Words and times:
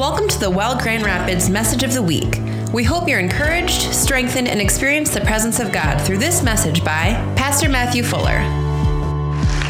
Welcome 0.00 0.28
to 0.28 0.40
the 0.40 0.48
Well 0.48 0.80
Grand 0.80 1.04
Rapids 1.04 1.50
Message 1.50 1.82
of 1.82 1.92
the 1.92 2.02
Week. 2.02 2.40
We 2.72 2.84
hope 2.84 3.06
you're 3.06 3.20
encouraged, 3.20 3.82
strengthened, 3.92 4.48
and 4.48 4.58
experience 4.58 5.12
the 5.12 5.20
presence 5.20 5.60
of 5.60 5.72
God 5.72 6.00
through 6.00 6.16
this 6.16 6.42
message 6.42 6.82
by 6.82 7.12
Pastor 7.36 7.68
Matthew 7.68 8.02
Fuller. 8.02 8.38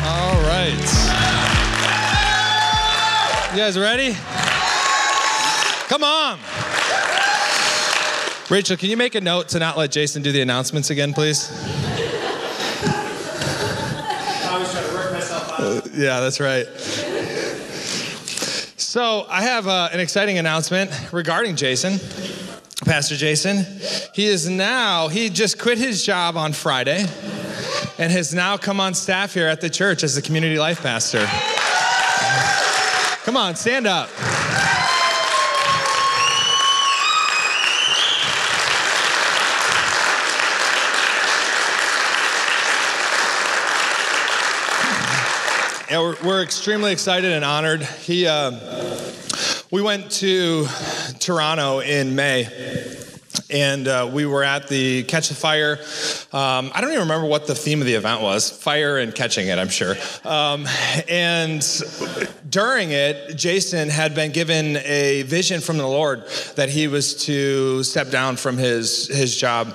All 0.04 0.40
right. 0.46 0.70
You 3.50 3.58
guys 3.58 3.76
ready? 3.76 4.14
Come 5.88 6.04
on. 6.04 6.38
Rachel, 8.48 8.76
can 8.76 8.88
you 8.88 8.96
make 8.96 9.16
a 9.16 9.20
note 9.20 9.48
to 9.48 9.58
not 9.58 9.76
let 9.76 9.90
Jason 9.90 10.22
do 10.22 10.30
the 10.30 10.42
announcements 10.42 10.90
again, 10.90 11.12
please? 11.12 11.50
I 14.46 14.56
was 14.60 14.70
trying 14.70 14.86
to 14.86 14.94
work 14.94 15.12
myself 15.12 15.50
out. 15.50 15.60
Uh, 15.60 15.80
yeah, 15.92 16.20
that's 16.20 16.38
right. 16.38 16.68
So, 18.90 19.24
I 19.28 19.42
have 19.42 19.68
uh, 19.68 19.88
an 19.92 20.00
exciting 20.00 20.38
announcement 20.38 20.90
regarding 21.12 21.54
Jason, 21.54 22.00
Pastor 22.84 23.14
Jason. 23.14 23.64
He 24.12 24.26
is 24.26 24.48
now, 24.48 25.06
he 25.06 25.30
just 25.30 25.60
quit 25.60 25.78
his 25.78 26.04
job 26.04 26.36
on 26.36 26.52
Friday 26.52 27.06
and 27.98 28.10
has 28.10 28.34
now 28.34 28.56
come 28.56 28.80
on 28.80 28.94
staff 28.94 29.32
here 29.32 29.46
at 29.46 29.60
the 29.60 29.70
church 29.70 30.02
as 30.02 30.16
the 30.16 30.22
community 30.22 30.58
life 30.58 30.82
pastor. 30.82 31.24
Come 33.24 33.36
on, 33.36 33.54
stand 33.54 33.86
up. 33.86 34.08
Yeah, 45.90 45.98
we're, 45.98 46.16
we're 46.24 46.42
extremely 46.44 46.92
excited 46.92 47.32
and 47.32 47.44
honored. 47.44 47.82
He, 47.82 48.24
uh, 48.24 48.52
we 49.72 49.82
went 49.82 50.08
to 50.12 50.66
Toronto 51.18 51.80
in 51.80 52.14
May 52.14 52.44
and 53.50 53.88
uh, 53.88 54.08
we 54.12 54.24
were 54.24 54.44
at 54.44 54.68
the 54.68 55.02
Catch 55.02 55.30
the 55.30 55.34
Fire. 55.34 55.78
Um, 56.32 56.70
I 56.72 56.80
don't 56.80 56.90
even 56.90 57.00
remember 57.00 57.26
what 57.26 57.48
the 57.48 57.56
theme 57.56 57.80
of 57.80 57.86
the 57.86 57.94
event 57.94 58.22
was 58.22 58.48
fire 58.50 58.98
and 58.98 59.12
catching 59.12 59.48
it, 59.48 59.58
I'm 59.58 59.68
sure. 59.68 59.96
Um, 60.24 60.68
and 61.08 61.60
during 62.48 62.92
it, 62.92 63.36
Jason 63.36 63.88
had 63.88 64.14
been 64.14 64.30
given 64.30 64.76
a 64.84 65.22
vision 65.22 65.60
from 65.60 65.76
the 65.78 65.88
Lord 65.88 66.24
that 66.54 66.68
he 66.68 66.86
was 66.86 67.24
to 67.24 67.82
step 67.82 68.10
down 68.10 68.36
from 68.36 68.58
his, 68.58 69.08
his 69.08 69.36
job 69.36 69.74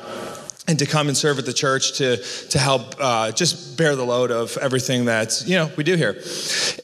and 0.68 0.80
to 0.80 0.86
come 0.86 1.08
and 1.08 1.16
serve 1.16 1.38
at 1.38 1.46
the 1.46 1.54
church 1.54 1.98
to, 1.98 2.18
to 2.18 2.58
help 2.58 2.96
uh, 3.00 3.32
just 3.32 3.78
bear 3.78 3.96
the 3.96 4.04
load 4.04 4.32
of 4.32 4.58
everything 4.58 5.06
that 5.06 5.44
you 5.46 5.56
know 5.56 5.70
we 5.78 5.84
do 5.84 5.96
here. 5.96 6.22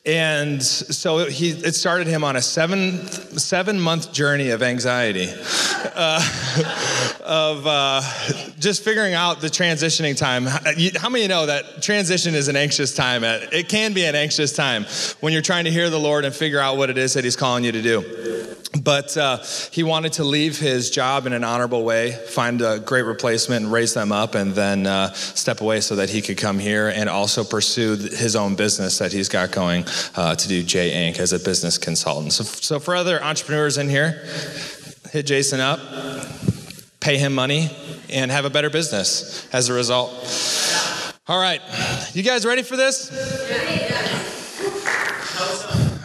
And 0.05 0.61
so 0.61 1.25
he, 1.25 1.49
it 1.49 1.73
started 1.73 2.07
him 2.07 2.23
on 2.23 2.35
a 2.35 2.41
seven 2.41 2.97
seven 3.07 3.79
month 3.79 4.13
journey 4.13 4.49
of 4.49 4.61
anxiety 4.61 5.29
uh, 5.95 7.15
of 7.25 7.65
uh, 7.65 8.01
just 8.61 8.83
figuring 8.83 9.13
out 9.13 9.41
the 9.41 9.47
transitioning 9.47 10.15
time 10.15 10.45
how 10.45 11.09
many 11.09 11.27
know 11.27 11.45
that 11.45 11.81
transition 11.81 12.35
is 12.35 12.47
an 12.47 12.55
anxious 12.55 12.95
time 12.95 13.23
it 13.23 13.67
can 13.67 13.93
be 13.93 14.05
an 14.05 14.15
anxious 14.15 14.53
time 14.53 14.85
when 15.19 15.33
you're 15.33 15.41
trying 15.41 15.65
to 15.65 15.71
hear 15.71 15.89
the 15.89 15.99
lord 15.99 16.25
and 16.25 16.33
figure 16.33 16.59
out 16.59 16.77
what 16.77 16.89
it 16.89 16.97
is 16.97 17.13
that 17.13 17.23
he's 17.23 17.35
calling 17.35 17.63
you 17.63 17.71
to 17.71 17.81
do 17.81 18.51
but 18.79 19.17
uh, 19.17 19.39
he 19.71 19.83
wanted 19.83 20.13
to 20.13 20.23
leave 20.23 20.57
his 20.57 20.89
job 20.89 21.25
in 21.25 21.33
an 21.33 21.43
honorable 21.43 21.83
way, 21.83 22.13
find 22.13 22.61
a 22.61 22.79
great 22.79 23.03
replacement, 23.03 23.65
and 23.65 23.73
raise 23.73 23.93
them 23.93 24.11
up, 24.11 24.33
and 24.33 24.53
then 24.53 24.87
uh, 24.87 25.11
step 25.11 25.61
away 25.61 25.81
so 25.81 25.97
that 25.97 26.09
he 26.09 26.21
could 26.21 26.37
come 26.37 26.57
here 26.57 26.87
and 26.87 27.09
also 27.09 27.43
pursue 27.43 27.95
his 27.95 28.35
own 28.35 28.55
business 28.55 28.97
that 28.99 29.11
he's 29.11 29.27
got 29.27 29.51
going 29.51 29.85
uh, 30.15 30.35
to 30.35 30.47
do 30.47 30.63
J 30.63 31.11
Inc. 31.11 31.19
as 31.19 31.33
a 31.33 31.39
business 31.39 31.77
consultant. 31.77 32.33
So, 32.33 32.43
so 32.43 32.79
for 32.79 32.95
other 32.95 33.21
entrepreneurs 33.21 33.77
in 33.77 33.89
here, 33.89 34.23
hit 35.11 35.25
Jason 35.25 35.59
up, 35.59 35.79
pay 37.01 37.17
him 37.17 37.33
money, 37.33 37.69
and 38.09 38.31
have 38.31 38.45
a 38.45 38.49
better 38.49 38.69
business 38.69 39.47
as 39.53 39.67
a 39.67 39.73
result. 39.73 40.11
All 41.27 41.39
right, 41.39 41.61
you 42.13 42.23
guys 42.23 42.45
ready 42.45 42.61
for 42.63 42.77
this? 42.77 43.80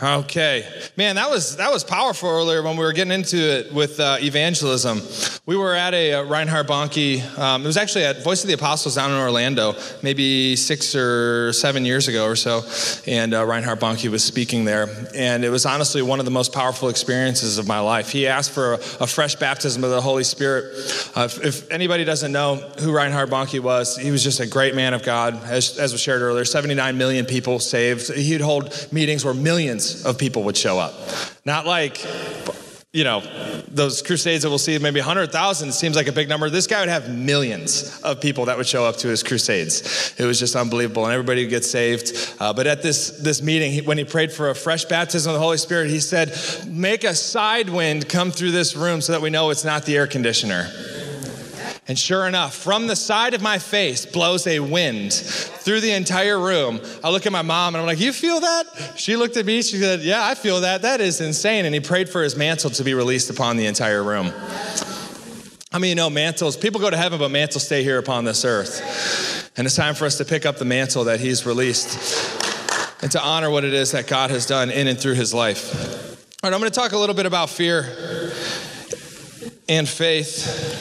Okay, 0.07 0.65
man, 0.97 1.17
that 1.17 1.29
was 1.29 1.57
that 1.57 1.73
was 1.73 1.83
powerful 1.83 2.29
earlier 2.29 2.63
when 2.63 2.77
we 2.77 2.85
were 2.85 2.93
getting 2.93 3.13
into 3.13 3.39
it 3.39 3.73
with 3.73 3.99
uh, 3.99 4.19
evangelism. 4.21 5.01
We 5.47 5.57
were 5.57 5.75
at 5.75 5.95
a, 5.95 6.15
uh, 6.15 6.23
Reinhard 6.23 6.69
Bonnke. 6.69 7.37
Um, 7.37 7.65
it 7.65 7.67
was 7.67 7.77
actually 7.77 8.05
at 8.05 8.23
Voice 8.23 8.45
of 8.45 8.49
the 8.49 8.55
Apostles 8.55 8.95
down 8.95 9.11
in 9.11 9.17
Orlando, 9.17 9.75
maybe 10.03 10.55
six 10.55 10.95
or 10.95 11.53
seven 11.53 11.85
years 11.85 12.07
ago 12.07 12.25
or 12.25 12.37
so, 12.37 12.63
and 13.11 13.35
uh, 13.35 13.45
Reinhard 13.45 13.81
Bonnke 13.81 14.09
was 14.09 14.23
speaking 14.23 14.65
there, 14.65 14.87
and 15.13 15.45
it 15.45 15.51
was 15.51 15.67
honestly 15.67 16.03
one 16.03 16.21
of 16.21 16.25
the 16.25 16.31
most 16.31 16.53
powerful 16.53 16.89
experiences 16.89 17.59
of 17.59 17.67
my 17.67 17.81
life. 17.81 18.11
He 18.11 18.29
asked 18.29 18.53
for 18.53 18.75
a, 18.75 18.79
a 19.01 19.07
fresh 19.09 19.35
baptism 19.35 19.83
of 19.83 19.91
the 19.91 20.01
Holy 20.01 20.25
Spirit. 20.25 20.67
Uh, 21.17 21.23
if, 21.23 21.45
if, 21.45 21.71
anybody 21.73 22.05
doesn't 22.05 22.31
know 22.31 22.57
who 22.79 22.93
Reinhard 22.93 23.29
Bonnke 23.29 23.59
was, 23.59 23.97
he 23.97 24.13
was 24.13 24.23
just 24.23 24.39
a 24.39 24.47
great 24.47 24.77
man 24.77 24.95
of 24.95 25.03
God, 25.03 25.43
as, 25.47 25.79
as 25.79 25.91
was 25.91 26.01
shared 26.01 26.23
earlier. 26.23 26.45
79 26.45 26.97
million 26.97 27.25
people 27.25 27.59
saved. 27.59 28.13
He'd 28.13 28.41
hold 28.41 28.73
meetings 28.93 29.25
where 29.25 29.35
millions 29.35 29.96
of 30.05 30.19
people 30.19 30.45
would 30.45 30.57
show 30.57 30.79
up. 30.79 30.95
Not 31.45 31.67
like, 31.67 32.05
you 32.93 33.05
know, 33.05 33.21
those 33.69 34.01
crusades 34.01 34.43
that 34.43 34.49
we'll 34.49 34.59
see, 34.59 34.79
maybe 34.79 35.01
100,000 35.01 35.73
seems 35.73 35.97
like 35.97 36.07
a 36.07 36.13
big 36.13 36.29
number. 36.29 36.49
This 36.49 36.67
guy 36.67 36.81
would 36.81 36.89
have 36.89 37.15
millions 37.15 38.01
of 38.01 38.21
people 38.21 38.47
that 38.47 38.57
would 38.57 38.67
show 38.67 38.85
up 38.85 38.97
to 38.99 39.09
his 39.09 39.23
crusades. 39.23 40.15
It 40.19 40.25
was 40.25 40.39
just 40.39 40.57
unbelievable, 40.57 41.05
and 41.05 41.13
everybody 41.13 41.43
would 41.45 41.51
get 41.51 41.65
saved. 41.65 42.35
Uh, 42.41 42.53
but 42.53 42.67
at 42.67 42.83
this, 42.83 43.11
this 43.19 43.43
meeting, 43.43 43.73
he, 43.73 43.81
when 43.83 43.99
he 43.99 44.05
prayed 44.05 44.33
for 44.33 44.51
a 44.51 44.55
fresh 44.55 44.87
baptism 44.87 45.31
of 45.31 45.35
the 45.35 45.43
Holy 45.43 45.59
Spirit, 45.59 45.91
he 45.91 46.01
said, 46.01 46.33
Make 46.67 47.05
a 47.05 47.15
side 47.15 47.69
wind 47.69 48.09
come 48.09 48.31
through 48.31 48.53
this 48.53 48.75
room 48.75 49.01
so 49.01 49.13
that 49.13 49.21
we 49.21 49.31
know 49.31 49.51
it's 49.51 49.65
not 49.65 49.85
the 49.85 49.97
air 49.97 50.07
conditioner. 50.07 50.71
And 51.89 51.97
sure 51.97 52.27
enough, 52.27 52.55
from 52.55 52.89
the 52.89 52.97
side 52.97 53.33
of 53.33 53.43
my 53.43 53.59
face 53.59 54.07
blows 54.07 54.47
a 54.49 54.59
wind 54.59 55.13
through 55.13 55.81
the 55.81 55.93
entire 55.93 56.39
room. 56.39 56.81
I 57.05 57.11
look 57.11 57.27
at 57.27 57.33
my 57.33 57.43
mom 57.43 57.75
and 57.75 57.81
I'm 57.81 57.87
like, 57.87 58.01
You 58.01 58.13
feel 58.13 58.41
that? 58.41 58.95
She 58.97 59.15
looked 59.15 59.37
at 59.37 59.47
me, 59.47 59.63
she 59.63 59.79
said, 59.79 60.01
Yeah, 60.01 60.27
I 60.27 60.35
feel 60.35 60.63
that. 60.63 60.83
That 60.83 61.01
is 61.01 61.21
insane. 61.21 61.65
And 61.65 61.73
he 61.73 61.81
prayed 61.81 62.09
for 62.09 62.23
his 62.25 62.37
mantle 62.37 62.71
to 62.71 62.83
be 62.83 62.95
released 62.95 63.31
upon 63.31 63.57
the 63.57 63.67
entire 63.67 64.03
room. 64.03 64.33
How 65.71 65.79
many 65.79 65.91
you 65.91 65.95
know 65.95 66.11
mantles? 66.11 66.57
People 66.57 66.81
go 66.81 66.91
to 66.91 66.97
heaven, 66.97 67.21
but 67.21 67.31
mantles 67.31 67.65
stay 67.65 67.85
here 67.85 67.99
upon 67.99 68.25
this 68.25 68.45
earth. 68.45 69.53
And 69.57 69.65
it's 69.65 69.77
time 69.77 69.95
for 69.95 70.07
us 70.07 70.19
to 70.19 70.25
pick 70.25 70.45
up 70.45 70.57
the 70.57 70.65
mantle 70.65 71.05
that 71.05 71.21
he's 71.21 71.47
released 71.47 72.33
and 73.01 73.13
to 73.13 73.23
honor 73.23 73.49
what 73.51 73.63
it 73.65 73.75
is 73.75 73.93
that 73.93 74.09
God 74.09 74.31
has 74.31 74.47
done 74.47 74.71
in 74.71 74.89
and 74.89 74.99
through 74.99 75.15
his 75.15 75.33
life. 75.33 75.75
All 76.43 76.51
right, 76.51 76.55
I'm 76.55 76.61
going 76.61 76.71
to 76.71 76.79
talk 76.79 76.93
a 76.93 76.99
little 76.99 77.15
bit 77.15 77.27
about 77.27 77.51
fear 77.51 78.33
and 79.69 79.89
faith 79.89 80.76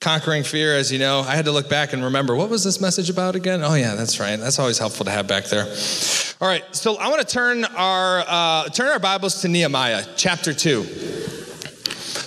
conquering 0.00 0.42
fear, 0.42 0.74
as 0.74 0.90
you 0.90 0.98
know, 0.98 1.20
I 1.20 1.36
had 1.36 1.44
to 1.44 1.52
look 1.52 1.68
back 1.68 1.92
and 1.92 2.02
remember 2.02 2.34
what 2.34 2.48
was 2.48 2.64
this 2.64 2.80
message 2.80 3.10
about 3.10 3.36
again? 3.36 3.62
Oh 3.62 3.74
yeah, 3.74 3.94
that's 3.94 4.18
right. 4.18 4.36
That's 4.36 4.58
always 4.58 4.78
helpful 4.78 5.04
to 5.04 5.10
have 5.10 5.26
back 5.26 5.44
there. 5.44 5.64
All 6.40 6.48
right, 6.48 6.64
so 6.74 6.96
I 6.96 7.08
want 7.08 7.20
to 7.20 7.26
turn 7.26 7.66
our 7.66 8.24
uh, 8.26 8.68
turn 8.70 8.88
our 8.88 8.98
Bibles 8.98 9.42
to 9.42 9.48
Nehemiah 9.48 10.04
chapter 10.16 10.54
two. 10.54 10.86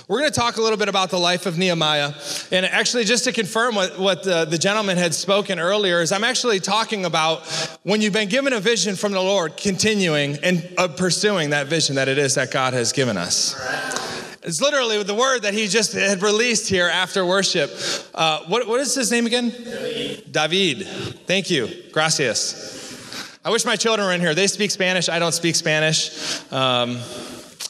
We're 0.06 0.18
going 0.18 0.30
to 0.30 0.38
talk 0.38 0.58
a 0.58 0.62
little 0.62 0.76
bit 0.76 0.90
about 0.90 1.08
the 1.08 1.18
life 1.18 1.46
of 1.46 1.56
Nehemiah. 1.56 2.12
And 2.52 2.66
actually, 2.66 3.04
just 3.04 3.24
to 3.24 3.32
confirm 3.32 3.74
what, 3.74 3.98
what 3.98 4.22
the, 4.22 4.44
the 4.44 4.58
gentleman 4.58 4.98
had 4.98 5.14
spoken 5.14 5.58
earlier, 5.58 6.02
is 6.02 6.12
I'm 6.12 6.24
actually 6.24 6.60
talking 6.60 7.06
about 7.06 7.46
when 7.84 8.02
you've 8.02 8.12
been 8.12 8.28
given 8.28 8.52
a 8.52 8.60
vision 8.60 8.96
from 8.96 9.12
the 9.12 9.22
Lord, 9.22 9.56
continuing 9.56 10.36
and 10.42 10.68
uh, 10.76 10.88
pursuing 10.88 11.50
that 11.50 11.68
vision 11.68 11.96
that 11.96 12.08
it 12.08 12.18
is 12.18 12.34
that 12.34 12.50
God 12.50 12.74
has 12.74 12.92
given 12.92 13.16
us. 13.16 14.13
It's 14.44 14.60
literally 14.60 15.02
the 15.02 15.14
word 15.14 15.40
that 15.40 15.54
he 15.54 15.68
just 15.68 15.94
had 15.94 16.22
released 16.22 16.68
here 16.68 16.86
after 16.86 17.24
worship. 17.24 17.70
Uh, 18.14 18.40
what, 18.46 18.68
what 18.68 18.78
is 18.78 18.94
his 18.94 19.10
name 19.10 19.24
again? 19.24 19.48
David. 19.48 20.32
David. 20.32 20.86
Thank 21.26 21.50
you. 21.50 21.70
Gracias. 21.92 23.38
I 23.42 23.50
wish 23.50 23.64
my 23.64 23.76
children 23.76 24.06
were 24.06 24.12
in 24.12 24.20
here. 24.20 24.34
They 24.34 24.46
speak 24.46 24.70
Spanish. 24.70 25.08
I 25.08 25.18
don't 25.18 25.32
speak 25.32 25.56
Spanish. 25.56 26.40
Um, 26.52 26.98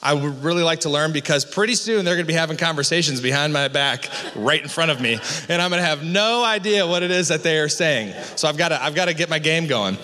I 0.02 0.14
would 0.14 0.42
really 0.42 0.62
like 0.62 0.80
to 0.80 0.90
learn 0.90 1.12
because 1.12 1.44
pretty 1.44 1.76
soon 1.76 2.04
they're 2.04 2.14
going 2.14 2.26
to 2.26 2.32
be 2.32 2.38
having 2.38 2.56
conversations 2.56 3.20
behind 3.20 3.52
my 3.52 3.68
back 3.68 4.10
right 4.34 4.60
in 4.60 4.68
front 4.68 4.90
of 4.90 5.00
me, 5.00 5.18
and 5.48 5.62
I'm 5.62 5.70
going 5.70 5.80
to 5.80 5.86
have 5.86 6.04
no 6.04 6.44
idea 6.44 6.86
what 6.86 7.02
it 7.02 7.10
is 7.10 7.28
that 7.28 7.42
they 7.42 7.58
are 7.58 7.70
saying. 7.70 8.14
So 8.36 8.46
I've 8.46 8.58
got 8.58 8.68
to, 8.68 8.82
I've 8.82 8.94
got 8.94 9.06
to 9.06 9.14
get 9.14 9.30
my 9.30 9.38
game 9.38 9.66
going. 9.66 9.96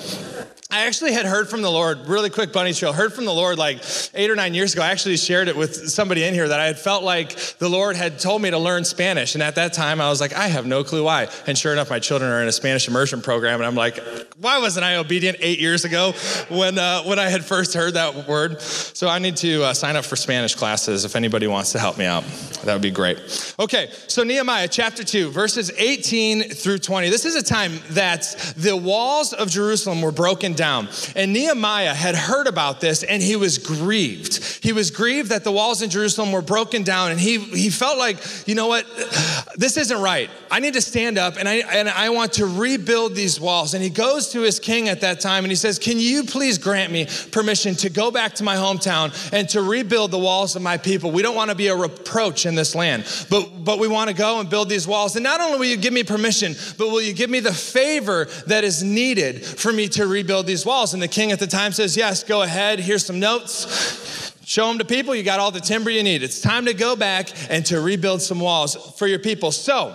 I 0.72 0.86
actually 0.86 1.12
had 1.12 1.26
heard 1.26 1.48
from 1.48 1.62
the 1.62 1.70
Lord, 1.70 2.06
really 2.06 2.30
quick 2.30 2.52
bunny 2.52 2.72
trail, 2.72 2.92
heard 2.92 3.12
from 3.12 3.24
the 3.24 3.34
Lord 3.34 3.58
like 3.58 3.82
eight 4.14 4.30
or 4.30 4.36
nine 4.36 4.54
years 4.54 4.72
ago. 4.72 4.82
I 4.82 4.90
actually 4.90 5.16
shared 5.16 5.48
it 5.48 5.56
with 5.56 5.90
somebody 5.90 6.22
in 6.22 6.32
here 6.32 6.46
that 6.46 6.60
I 6.60 6.66
had 6.66 6.78
felt 6.78 7.02
like 7.02 7.36
the 7.58 7.68
Lord 7.68 7.96
had 7.96 8.20
told 8.20 8.40
me 8.40 8.50
to 8.50 8.58
learn 8.58 8.84
Spanish. 8.84 9.34
And 9.34 9.42
at 9.42 9.56
that 9.56 9.72
time, 9.72 10.00
I 10.00 10.08
was 10.08 10.20
like, 10.20 10.32
I 10.32 10.46
have 10.46 10.66
no 10.66 10.84
clue 10.84 11.02
why. 11.02 11.28
And 11.48 11.58
sure 11.58 11.72
enough, 11.72 11.90
my 11.90 11.98
children 11.98 12.30
are 12.30 12.40
in 12.40 12.46
a 12.46 12.52
Spanish 12.52 12.86
immersion 12.86 13.20
program. 13.20 13.58
And 13.58 13.66
I'm 13.66 13.74
like, 13.74 13.98
why 14.38 14.58
wasn't 14.58 14.84
I 14.84 14.94
obedient 14.96 15.38
eight 15.40 15.58
years 15.58 15.84
ago 15.84 16.12
when, 16.48 16.78
uh, 16.78 17.02
when 17.02 17.18
I 17.18 17.28
had 17.28 17.44
first 17.44 17.74
heard 17.74 17.94
that 17.94 18.28
word? 18.28 18.62
So 18.62 19.08
I 19.08 19.18
need 19.18 19.38
to 19.38 19.64
uh, 19.64 19.74
sign 19.74 19.96
up 19.96 20.04
for 20.04 20.14
Spanish 20.14 20.54
classes 20.54 21.04
if 21.04 21.16
anybody 21.16 21.48
wants 21.48 21.72
to 21.72 21.80
help 21.80 21.98
me 21.98 22.04
out. 22.04 22.22
That 22.62 22.74
would 22.74 22.82
be 22.82 22.92
great. 22.92 23.54
Okay, 23.58 23.90
so 24.06 24.22
Nehemiah 24.22 24.68
chapter 24.68 25.02
2, 25.02 25.30
verses 25.30 25.72
18 25.76 26.50
through 26.50 26.78
20. 26.78 27.10
This 27.10 27.24
is 27.24 27.34
a 27.34 27.42
time 27.42 27.72
that 27.90 28.54
the 28.56 28.76
walls 28.76 29.32
of 29.32 29.50
Jerusalem 29.50 30.00
were 30.00 30.12
broken 30.12 30.54
down. 30.60 30.88
And 31.16 31.32
Nehemiah 31.32 31.94
had 31.94 32.14
heard 32.14 32.46
about 32.46 32.82
this 32.82 33.02
and 33.02 33.22
he 33.22 33.34
was 33.34 33.56
grieved. 33.56 34.62
He 34.62 34.74
was 34.74 34.90
grieved 34.90 35.30
that 35.30 35.42
the 35.42 35.50
walls 35.50 35.80
in 35.80 35.88
Jerusalem 35.88 36.32
were 36.32 36.42
broken 36.42 36.82
down 36.82 37.12
and 37.12 37.18
he, 37.18 37.38
he 37.38 37.70
felt 37.70 37.96
like, 37.96 38.18
you 38.46 38.54
know 38.54 38.66
what, 38.66 38.84
this 39.56 39.78
isn't 39.78 39.98
right. 39.98 40.28
I 40.50 40.60
need 40.60 40.74
to 40.74 40.82
stand 40.82 41.16
up 41.16 41.38
and 41.38 41.48
I, 41.48 41.62
and 41.72 41.88
I 41.88 42.10
want 42.10 42.34
to 42.34 42.44
rebuild 42.44 43.14
these 43.14 43.40
walls. 43.40 43.72
And 43.72 43.82
he 43.82 43.88
goes 43.88 44.32
to 44.32 44.42
his 44.42 44.60
king 44.60 44.90
at 44.90 45.00
that 45.00 45.20
time 45.20 45.44
and 45.44 45.50
he 45.50 45.56
says, 45.56 45.78
Can 45.78 45.98
you 45.98 46.24
please 46.24 46.58
grant 46.58 46.92
me 46.92 47.06
permission 47.30 47.74
to 47.76 47.88
go 47.88 48.10
back 48.10 48.34
to 48.34 48.44
my 48.44 48.56
hometown 48.56 49.32
and 49.32 49.48
to 49.48 49.62
rebuild 49.62 50.10
the 50.10 50.18
walls 50.18 50.56
of 50.56 50.62
my 50.62 50.76
people? 50.76 51.10
We 51.10 51.22
don't 51.22 51.36
want 51.36 51.48
to 51.48 51.56
be 51.56 51.68
a 51.68 51.76
reproach 51.76 52.44
in 52.44 52.54
this 52.54 52.74
land, 52.74 53.06
but, 53.30 53.64
but 53.64 53.78
we 53.78 53.88
want 53.88 54.10
to 54.10 54.14
go 54.14 54.40
and 54.40 54.50
build 54.50 54.68
these 54.68 54.86
walls. 54.86 55.16
And 55.16 55.24
not 55.24 55.40
only 55.40 55.58
will 55.58 55.64
you 55.64 55.78
give 55.78 55.94
me 55.94 56.04
permission, 56.04 56.54
but 56.76 56.88
will 56.88 57.00
you 57.00 57.14
give 57.14 57.30
me 57.30 57.40
the 57.40 57.54
favor 57.54 58.26
that 58.46 58.62
is 58.62 58.82
needed 58.82 59.42
for 59.42 59.72
me 59.72 59.88
to 59.88 60.06
rebuild 60.06 60.49
these 60.50 60.66
walls? 60.66 60.92
And 60.94 61.02
the 61.02 61.08
king 61.08 61.32
at 61.32 61.38
the 61.38 61.46
time 61.46 61.72
says, 61.72 61.96
Yes, 61.96 62.24
go 62.24 62.42
ahead. 62.42 62.80
Here's 62.80 63.06
some 63.06 63.20
notes. 63.20 64.34
Show 64.44 64.66
them 64.66 64.78
to 64.78 64.84
people. 64.84 65.14
You 65.14 65.22
got 65.22 65.38
all 65.38 65.52
the 65.52 65.60
timber 65.60 65.90
you 65.90 66.02
need. 66.02 66.24
It's 66.24 66.40
time 66.40 66.64
to 66.64 66.74
go 66.74 66.96
back 66.96 67.28
and 67.48 67.64
to 67.66 67.80
rebuild 67.80 68.20
some 68.20 68.40
walls 68.40 68.74
for 68.98 69.06
your 69.06 69.20
people. 69.20 69.52
So, 69.52 69.94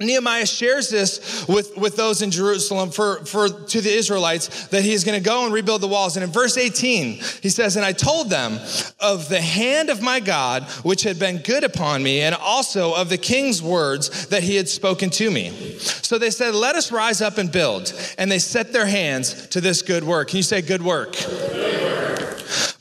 Nehemiah 0.00 0.46
shares 0.46 0.88
this 0.88 1.46
with, 1.46 1.76
with 1.76 1.96
those 1.96 2.22
in 2.22 2.30
Jerusalem 2.30 2.90
for, 2.90 3.24
for 3.26 3.48
to 3.48 3.80
the 3.80 3.92
Israelites 3.92 4.68
that 4.68 4.82
he 4.82 4.92
is 4.92 5.04
going 5.04 5.18
to 5.18 5.24
go 5.24 5.44
and 5.44 5.52
rebuild 5.52 5.82
the 5.82 5.88
walls. 5.88 6.16
And 6.16 6.24
in 6.24 6.30
verse 6.30 6.56
18, 6.56 7.14
he 7.42 7.50
says, 7.50 7.76
And 7.76 7.84
I 7.84 7.92
told 7.92 8.30
them 8.30 8.58
of 8.98 9.28
the 9.28 9.40
hand 9.40 9.90
of 9.90 10.00
my 10.00 10.18
God, 10.18 10.64
which 10.82 11.02
had 11.02 11.18
been 11.18 11.38
good 11.38 11.64
upon 11.64 12.02
me, 12.02 12.20
and 12.20 12.34
also 12.34 12.94
of 12.94 13.10
the 13.10 13.18
king's 13.18 13.62
words 13.62 14.28
that 14.28 14.42
he 14.42 14.56
had 14.56 14.68
spoken 14.68 15.10
to 15.10 15.30
me. 15.30 15.50
So 15.78 16.18
they 16.18 16.30
said, 16.30 16.54
Let 16.54 16.76
us 16.76 16.90
rise 16.90 17.20
up 17.20 17.36
and 17.36 17.52
build. 17.52 17.92
And 18.16 18.32
they 18.32 18.38
set 18.38 18.72
their 18.72 18.86
hands 18.86 19.48
to 19.48 19.60
this 19.60 19.82
good 19.82 20.04
work. 20.04 20.28
Can 20.28 20.38
you 20.38 20.42
say 20.42 20.62
good 20.62 20.82
work? 20.82 21.12
Good 21.12 21.52
work. 21.62 21.79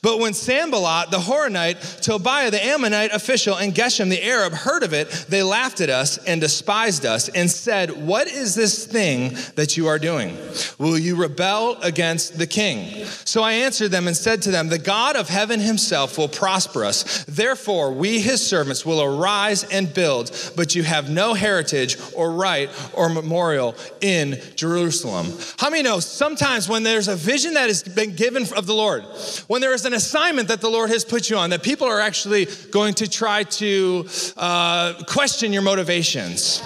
But 0.01 0.19
when 0.19 0.33
Sanballat, 0.33 1.11
the 1.11 1.17
Horonite, 1.17 2.01
Tobiah, 2.01 2.51
the 2.51 2.63
Ammonite 2.63 3.11
official, 3.11 3.57
and 3.57 3.73
Geshem, 3.73 4.09
the 4.09 4.23
Arab, 4.23 4.53
heard 4.53 4.83
of 4.83 4.93
it, 4.93 5.09
they 5.27 5.43
laughed 5.43 5.81
at 5.81 5.89
us 5.89 6.17
and 6.19 6.39
despised 6.39 7.05
us 7.05 7.27
and 7.29 7.49
said, 7.49 7.91
What 8.05 8.27
is 8.27 8.55
this 8.55 8.85
thing 8.85 9.35
that 9.55 9.75
you 9.75 9.87
are 9.87 9.99
doing? 9.99 10.37
Will 10.77 10.97
you 10.97 11.15
rebel 11.15 11.77
against 11.81 12.37
the 12.37 12.47
king? 12.47 13.05
So 13.25 13.43
I 13.43 13.53
answered 13.53 13.91
them 13.91 14.07
and 14.07 14.15
said 14.15 14.41
to 14.43 14.51
them, 14.51 14.69
The 14.69 14.77
God 14.77 15.15
of 15.15 15.27
heaven 15.27 15.59
himself 15.59 16.17
will 16.17 16.29
prosper 16.29 16.85
us. 16.85 17.25
Therefore, 17.25 17.91
we, 17.91 18.19
his 18.19 18.45
servants, 18.45 18.85
will 18.85 19.01
arise 19.01 19.65
and 19.65 19.93
build, 19.93 20.31
but 20.55 20.75
you 20.75 20.83
have 20.83 21.09
no 21.09 21.33
heritage 21.33 21.97
or 22.15 22.31
right 22.31 22.69
or 22.93 23.09
memorial 23.09 23.75
in 23.99 24.39
Jerusalem. 24.55 25.33
How 25.57 25.69
many 25.69 25.83
know 25.83 25.99
sometimes 25.99 26.69
when 26.69 26.83
there's 26.83 27.07
a 27.07 27.15
vision 27.15 27.55
that 27.55 27.67
has 27.67 27.83
been 27.83 28.15
given 28.15 28.45
of 28.55 28.65
the 28.65 28.73
Lord, 28.73 29.03
when 29.47 29.61
there 29.61 29.73
is 29.73 29.85
an 29.89 29.95
assignment 29.95 30.49
that 30.49 30.61
the 30.61 30.69
Lord 30.69 30.91
has 30.91 31.03
put 31.03 31.31
you 31.31 31.37
on, 31.37 31.49
that 31.49 31.63
people 31.63 31.87
are 31.87 31.99
actually 31.99 32.45
going 32.69 32.93
to 32.93 33.09
try 33.09 33.41
to 33.43 34.07
uh, 34.37 34.93
question 35.07 35.51
your 35.51 35.63
motivations. 35.63 36.61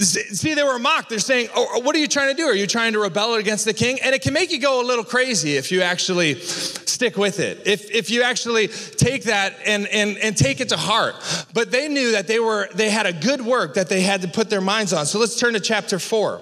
See, 0.00 0.54
they 0.54 0.64
were 0.64 0.80
mocked. 0.80 1.10
They're 1.10 1.20
saying, 1.20 1.48
oh, 1.54 1.78
What 1.80 1.94
are 1.94 2.00
you 2.00 2.08
trying 2.08 2.34
to 2.34 2.36
do? 2.36 2.48
Are 2.48 2.54
you 2.54 2.66
trying 2.66 2.92
to 2.94 2.98
rebel 2.98 3.34
against 3.34 3.66
the 3.66 3.72
king? 3.72 4.00
And 4.02 4.16
it 4.16 4.22
can 4.22 4.32
make 4.32 4.50
you 4.50 4.58
go 4.58 4.82
a 4.82 4.84
little 4.84 5.04
crazy 5.04 5.56
if 5.56 5.70
you 5.70 5.82
actually 5.82 6.34
stick 6.40 7.16
with 7.16 7.38
it, 7.38 7.66
if, 7.66 7.88
if 7.92 8.10
you 8.10 8.24
actually 8.24 8.66
take 8.66 9.24
that 9.24 9.54
and, 9.64 9.86
and, 9.86 10.18
and 10.18 10.36
take 10.36 10.60
it 10.60 10.70
to 10.70 10.76
heart. 10.76 11.14
But 11.54 11.70
they 11.70 11.86
knew 11.86 12.12
that 12.12 12.26
they, 12.26 12.40
were, 12.40 12.68
they 12.74 12.90
had 12.90 13.06
a 13.06 13.12
good 13.12 13.40
work 13.42 13.74
that 13.74 13.88
they 13.88 14.00
had 14.00 14.22
to 14.22 14.28
put 14.28 14.50
their 14.50 14.60
minds 14.60 14.92
on. 14.92 15.06
So 15.06 15.20
let's 15.20 15.38
turn 15.38 15.54
to 15.54 15.60
chapter 15.60 16.00
4. 16.00 16.40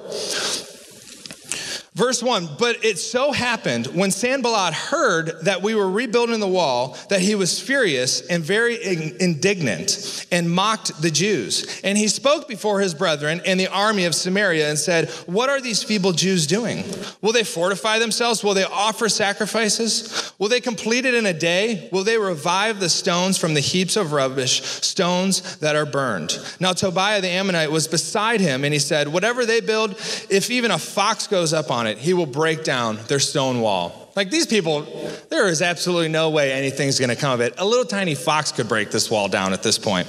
Verse 1.98 2.22
1 2.22 2.50
But 2.60 2.84
it 2.84 2.96
so 2.96 3.32
happened 3.32 3.88
when 3.88 4.12
Sanballat 4.12 4.72
heard 4.72 5.32
that 5.42 5.62
we 5.62 5.74
were 5.74 5.90
rebuilding 5.90 6.38
the 6.38 6.46
wall 6.46 6.96
that 7.08 7.20
he 7.20 7.34
was 7.34 7.60
furious 7.60 8.20
and 8.28 8.44
very 8.44 8.80
indignant 9.20 10.24
and 10.30 10.48
mocked 10.48 11.02
the 11.02 11.10
Jews. 11.10 11.80
And 11.82 11.98
he 11.98 12.06
spoke 12.06 12.46
before 12.46 12.78
his 12.78 12.94
brethren 12.94 13.40
in 13.44 13.58
the 13.58 13.66
army 13.66 14.04
of 14.04 14.14
Samaria 14.14 14.68
and 14.68 14.78
said, 14.78 15.10
What 15.26 15.50
are 15.50 15.60
these 15.60 15.82
feeble 15.82 16.12
Jews 16.12 16.46
doing? 16.46 16.84
Will 17.20 17.32
they 17.32 17.42
fortify 17.42 17.98
themselves? 17.98 18.44
Will 18.44 18.54
they 18.54 18.62
offer 18.62 19.08
sacrifices? 19.08 20.32
Will 20.38 20.48
they 20.48 20.60
complete 20.60 21.04
it 21.04 21.14
in 21.14 21.26
a 21.26 21.34
day? 21.34 21.88
Will 21.90 22.04
they 22.04 22.16
revive 22.16 22.78
the 22.78 22.88
stones 22.88 23.38
from 23.38 23.54
the 23.54 23.60
heaps 23.60 23.96
of 23.96 24.12
rubbish, 24.12 24.62
stones 24.62 25.56
that 25.56 25.74
are 25.74 25.86
burned? 25.86 26.38
Now 26.60 26.74
Tobiah 26.74 27.20
the 27.20 27.28
Ammonite 27.28 27.72
was 27.72 27.88
beside 27.88 28.40
him, 28.40 28.62
and 28.62 28.72
he 28.72 28.78
said, 28.78 29.08
Whatever 29.08 29.44
they 29.44 29.60
build, 29.60 29.92
if 30.30 30.48
even 30.48 30.70
a 30.70 30.78
fox 30.78 31.26
goes 31.26 31.52
up 31.52 31.72
on 31.72 31.87
it, 31.87 31.87
it, 31.88 31.98
he 31.98 32.14
will 32.14 32.26
break 32.26 32.64
down 32.64 32.98
their 33.08 33.18
stone 33.18 33.60
wall. 33.60 34.12
Like 34.14 34.30
these 34.30 34.46
people, 34.46 34.86
there 35.30 35.48
is 35.48 35.62
absolutely 35.62 36.08
no 36.08 36.30
way 36.30 36.52
anything's 36.52 36.98
gonna 36.98 37.16
come 37.16 37.32
of 37.32 37.40
it. 37.40 37.54
A 37.58 37.64
little 37.64 37.84
tiny 37.84 38.14
fox 38.14 38.52
could 38.52 38.68
break 38.68 38.90
this 38.90 39.10
wall 39.10 39.28
down 39.28 39.52
at 39.52 39.62
this 39.62 39.78
point. 39.78 40.06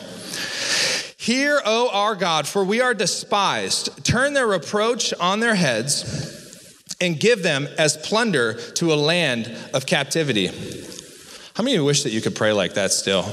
Hear, 1.18 1.62
O 1.66 1.90
our 1.92 2.16
God, 2.16 2.48
for 2.48 2.64
we 2.64 2.82
are 2.82 2.94
despised. 2.94 4.06
Turn 4.06 4.34
their 4.34 4.48
reproach 4.48 5.14
on 5.20 5.42
their 5.42 5.56
heads 5.56 6.76
and 7.02 7.20
give 7.20 7.44
them 7.44 7.68
as 7.78 7.98
plunder 7.98 8.54
to 8.54 8.94
a 8.94 8.96
land 8.96 9.54
of 9.74 9.86
captivity. 9.86 10.48
How 11.54 11.64
many 11.64 11.76
of 11.76 11.82
you 11.82 11.86
wish 11.86 12.04
that 12.04 12.12
you 12.12 12.22
could 12.22 12.36
pray 12.36 12.54
like 12.54 12.76
that 12.76 12.92
still? 12.92 13.24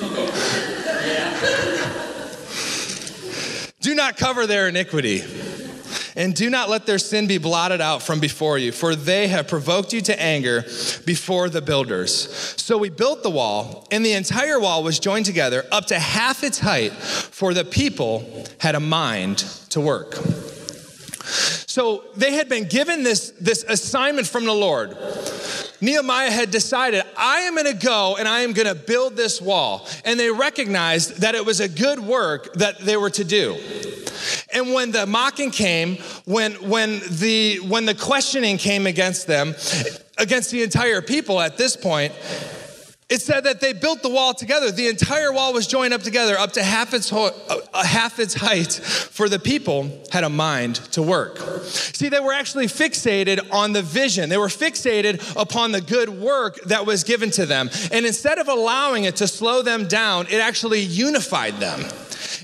Do 3.80 3.94
not 3.94 4.16
cover 4.16 4.46
their 4.46 4.68
iniquity. 4.68 5.22
And 6.16 6.34
do 6.34 6.48
not 6.48 6.68
let 6.68 6.86
their 6.86 6.98
sin 6.98 7.26
be 7.26 7.38
blotted 7.38 7.80
out 7.80 8.02
from 8.02 8.20
before 8.20 8.56
you, 8.56 8.70
for 8.72 8.94
they 8.94 9.28
have 9.28 9.48
provoked 9.48 9.92
you 9.92 10.00
to 10.02 10.20
anger 10.20 10.62
before 11.04 11.48
the 11.48 11.60
builders. 11.60 12.32
So 12.60 12.78
we 12.78 12.88
built 12.88 13.22
the 13.22 13.30
wall, 13.30 13.88
and 13.90 14.04
the 14.04 14.12
entire 14.12 14.60
wall 14.60 14.82
was 14.82 14.98
joined 14.98 15.26
together 15.26 15.64
up 15.72 15.86
to 15.86 15.98
half 15.98 16.44
its 16.44 16.60
height, 16.60 16.92
for 16.92 17.52
the 17.52 17.64
people 17.64 18.46
had 18.58 18.74
a 18.74 18.80
mind 18.80 19.38
to 19.70 19.80
work. 19.80 20.16
So 21.74 22.04
they 22.14 22.34
had 22.34 22.48
been 22.48 22.68
given 22.68 23.02
this, 23.02 23.30
this 23.40 23.64
assignment 23.64 24.28
from 24.28 24.44
the 24.44 24.52
Lord. 24.52 24.96
Nehemiah 25.80 26.30
had 26.30 26.52
decided, 26.52 27.02
I 27.16 27.38
am 27.40 27.56
going 27.56 27.66
to 27.66 27.84
go 27.84 28.14
and 28.16 28.28
I 28.28 28.42
am 28.42 28.52
going 28.52 28.68
to 28.68 28.76
build 28.76 29.16
this 29.16 29.42
wall. 29.42 29.88
And 30.04 30.20
they 30.20 30.30
recognized 30.30 31.22
that 31.22 31.34
it 31.34 31.44
was 31.44 31.58
a 31.58 31.68
good 31.68 31.98
work 31.98 32.54
that 32.54 32.78
they 32.78 32.96
were 32.96 33.10
to 33.10 33.24
do. 33.24 33.58
And 34.52 34.72
when 34.72 34.92
the 34.92 35.04
mocking 35.04 35.50
came, 35.50 35.96
when, 36.26 36.52
when, 36.68 37.00
the, 37.10 37.56
when 37.66 37.86
the 37.86 37.94
questioning 37.96 38.56
came 38.56 38.86
against 38.86 39.26
them, 39.26 39.56
against 40.16 40.52
the 40.52 40.62
entire 40.62 41.02
people 41.02 41.40
at 41.40 41.56
this 41.56 41.76
point, 41.76 42.12
it 43.14 43.22
said 43.22 43.44
that 43.44 43.60
they 43.60 43.72
built 43.72 44.02
the 44.02 44.08
wall 44.08 44.34
together. 44.34 44.72
The 44.72 44.88
entire 44.88 45.32
wall 45.32 45.52
was 45.52 45.68
joined 45.68 45.94
up 45.94 46.02
together, 46.02 46.36
up 46.36 46.52
to 46.52 46.62
half 46.62 46.92
its, 46.92 47.08
ho- 47.08 47.32
uh, 47.48 47.84
half 47.84 48.18
its 48.18 48.34
height, 48.34 48.72
for 48.72 49.28
the 49.28 49.38
people 49.38 49.88
had 50.10 50.24
a 50.24 50.28
mind 50.28 50.76
to 50.92 51.00
work. 51.00 51.38
See, 51.64 52.08
they 52.08 52.18
were 52.18 52.32
actually 52.32 52.66
fixated 52.66 53.52
on 53.52 53.72
the 53.72 53.82
vision. 53.82 54.28
They 54.28 54.36
were 54.36 54.48
fixated 54.48 55.40
upon 55.40 55.70
the 55.70 55.80
good 55.80 56.08
work 56.08 56.60
that 56.64 56.86
was 56.86 57.04
given 57.04 57.30
to 57.32 57.46
them. 57.46 57.70
And 57.92 58.04
instead 58.04 58.38
of 58.38 58.48
allowing 58.48 59.04
it 59.04 59.16
to 59.16 59.28
slow 59.28 59.62
them 59.62 59.86
down, 59.86 60.26
it 60.26 60.40
actually 60.40 60.80
unified 60.80 61.54
them. 61.60 61.80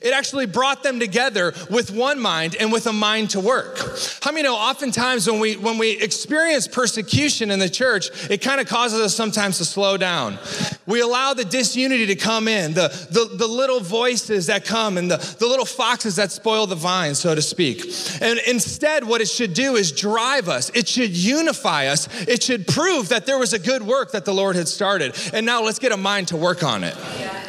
It 0.03 0.13
actually 0.13 0.47
brought 0.47 0.83
them 0.83 1.01
together 1.01 1.55
with 1.71 1.91
one 1.91 2.21
mind 2.21 2.57
and 2.57 2.73
with 2.73 2.87
a 2.87 2.93
mind 2.93 3.31
to 3.31 3.41
work. 3.41 3.79
How 4.23 4.33
many 4.33 4.51
know 4.51 4.57
oftentimes 4.57 5.29
when 5.31 5.41
we 5.41 5.57
when 5.57 5.79
we 5.79 5.91
experience 6.01 6.67
persecution 6.67 7.51
in 7.51 7.59
the 7.59 7.69
church, 7.69 8.11
it 8.31 8.39
kind 8.39 8.61
of 8.61 8.67
causes 8.67 9.01
us 9.01 9.15
sometimes 9.15 9.59
to 9.59 9.65
slow 9.65 9.97
down. 9.97 10.39
We 10.87 11.01
allow 11.01 11.35
the 11.35 11.45
disunity 11.45 12.07
to 12.07 12.17
come 12.17 12.49
in, 12.49 12.75
the, 12.75 12.89
the, 13.11 13.37
the 13.37 13.47
little 13.47 13.81
voices 13.81 14.47
that 14.47 14.65
come 14.65 14.99
and 14.99 15.11
the, 15.11 15.19
the 15.39 15.47
little 15.47 15.65
foxes 15.65 16.17
that 16.17 16.33
spoil 16.33 16.67
the 16.67 16.75
vine, 16.75 17.15
so 17.15 17.35
to 17.35 17.43
speak. 17.43 17.85
And 18.21 18.41
instead, 18.47 19.05
what 19.05 19.21
it 19.21 19.29
should 19.29 19.55
do 19.55 19.77
is 19.77 19.93
drive 19.93 20.49
us, 20.49 20.71
it 20.71 20.89
should 20.89 21.17
unify 21.17 21.87
us, 21.87 22.09
it 22.27 22.43
should 22.43 22.67
prove 22.67 23.11
that 23.11 23.27
there 23.27 23.39
was 23.39 23.53
a 23.53 23.59
good 23.59 23.83
work 23.83 24.13
that 24.13 24.25
the 24.25 24.35
Lord 24.35 24.57
had 24.57 24.69
started. 24.69 25.17
And 25.33 25.47
now 25.47 25.63
let's 25.63 25.79
get 25.79 25.93
a 25.93 25.97
mind 25.97 26.29
to 26.29 26.37
work 26.37 26.63
on 26.63 26.83
it. 26.85 26.97
Yeah. 27.19 27.40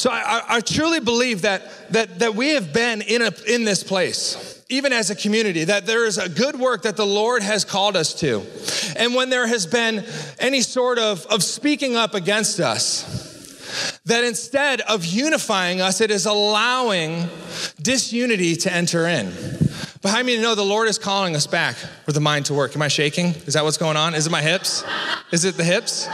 So 0.00 0.08
I, 0.08 0.42
I, 0.48 0.60
truly 0.60 0.98
believe 0.98 1.42
that, 1.42 1.92
that, 1.92 2.20
that 2.20 2.34
we 2.34 2.54
have 2.54 2.72
been 2.72 3.02
in, 3.02 3.20
a, 3.20 3.32
in 3.46 3.64
this 3.64 3.84
place, 3.84 4.64
even 4.70 4.94
as 4.94 5.10
a 5.10 5.14
community, 5.14 5.64
that 5.64 5.84
there 5.84 6.06
is 6.06 6.16
a 6.16 6.26
good 6.26 6.58
work 6.58 6.84
that 6.84 6.96
the 6.96 7.04
Lord 7.04 7.42
has 7.42 7.66
called 7.66 7.98
us 7.98 8.14
to. 8.20 8.42
And 8.96 9.14
when 9.14 9.28
there 9.28 9.46
has 9.46 9.66
been 9.66 10.06
any 10.38 10.62
sort 10.62 10.98
of, 10.98 11.26
of 11.26 11.44
speaking 11.44 11.96
up 11.96 12.14
against 12.14 12.60
us, 12.60 14.00
that 14.06 14.24
instead 14.24 14.80
of 14.80 15.04
unifying 15.04 15.82
us, 15.82 16.00
it 16.00 16.10
is 16.10 16.24
allowing 16.24 17.28
disunity 17.82 18.56
to 18.56 18.72
enter 18.72 19.06
in. 19.06 19.30
But 20.00 20.12
how 20.12 20.22
many 20.22 20.40
know 20.40 20.54
the 20.54 20.64
Lord 20.64 20.88
is 20.88 20.98
calling 20.98 21.36
us 21.36 21.46
back 21.46 21.76
with 22.06 22.14
the 22.14 22.22
mind 22.22 22.46
to 22.46 22.54
work? 22.54 22.74
Am 22.74 22.80
I 22.80 22.88
shaking? 22.88 23.34
Is 23.44 23.52
that 23.52 23.64
what's 23.64 23.76
going 23.76 23.98
on? 23.98 24.14
Is 24.14 24.26
it 24.26 24.30
my 24.30 24.40
hips? 24.40 24.82
Is 25.30 25.44
it 25.44 25.58
the 25.58 25.64
hips? 25.64 26.08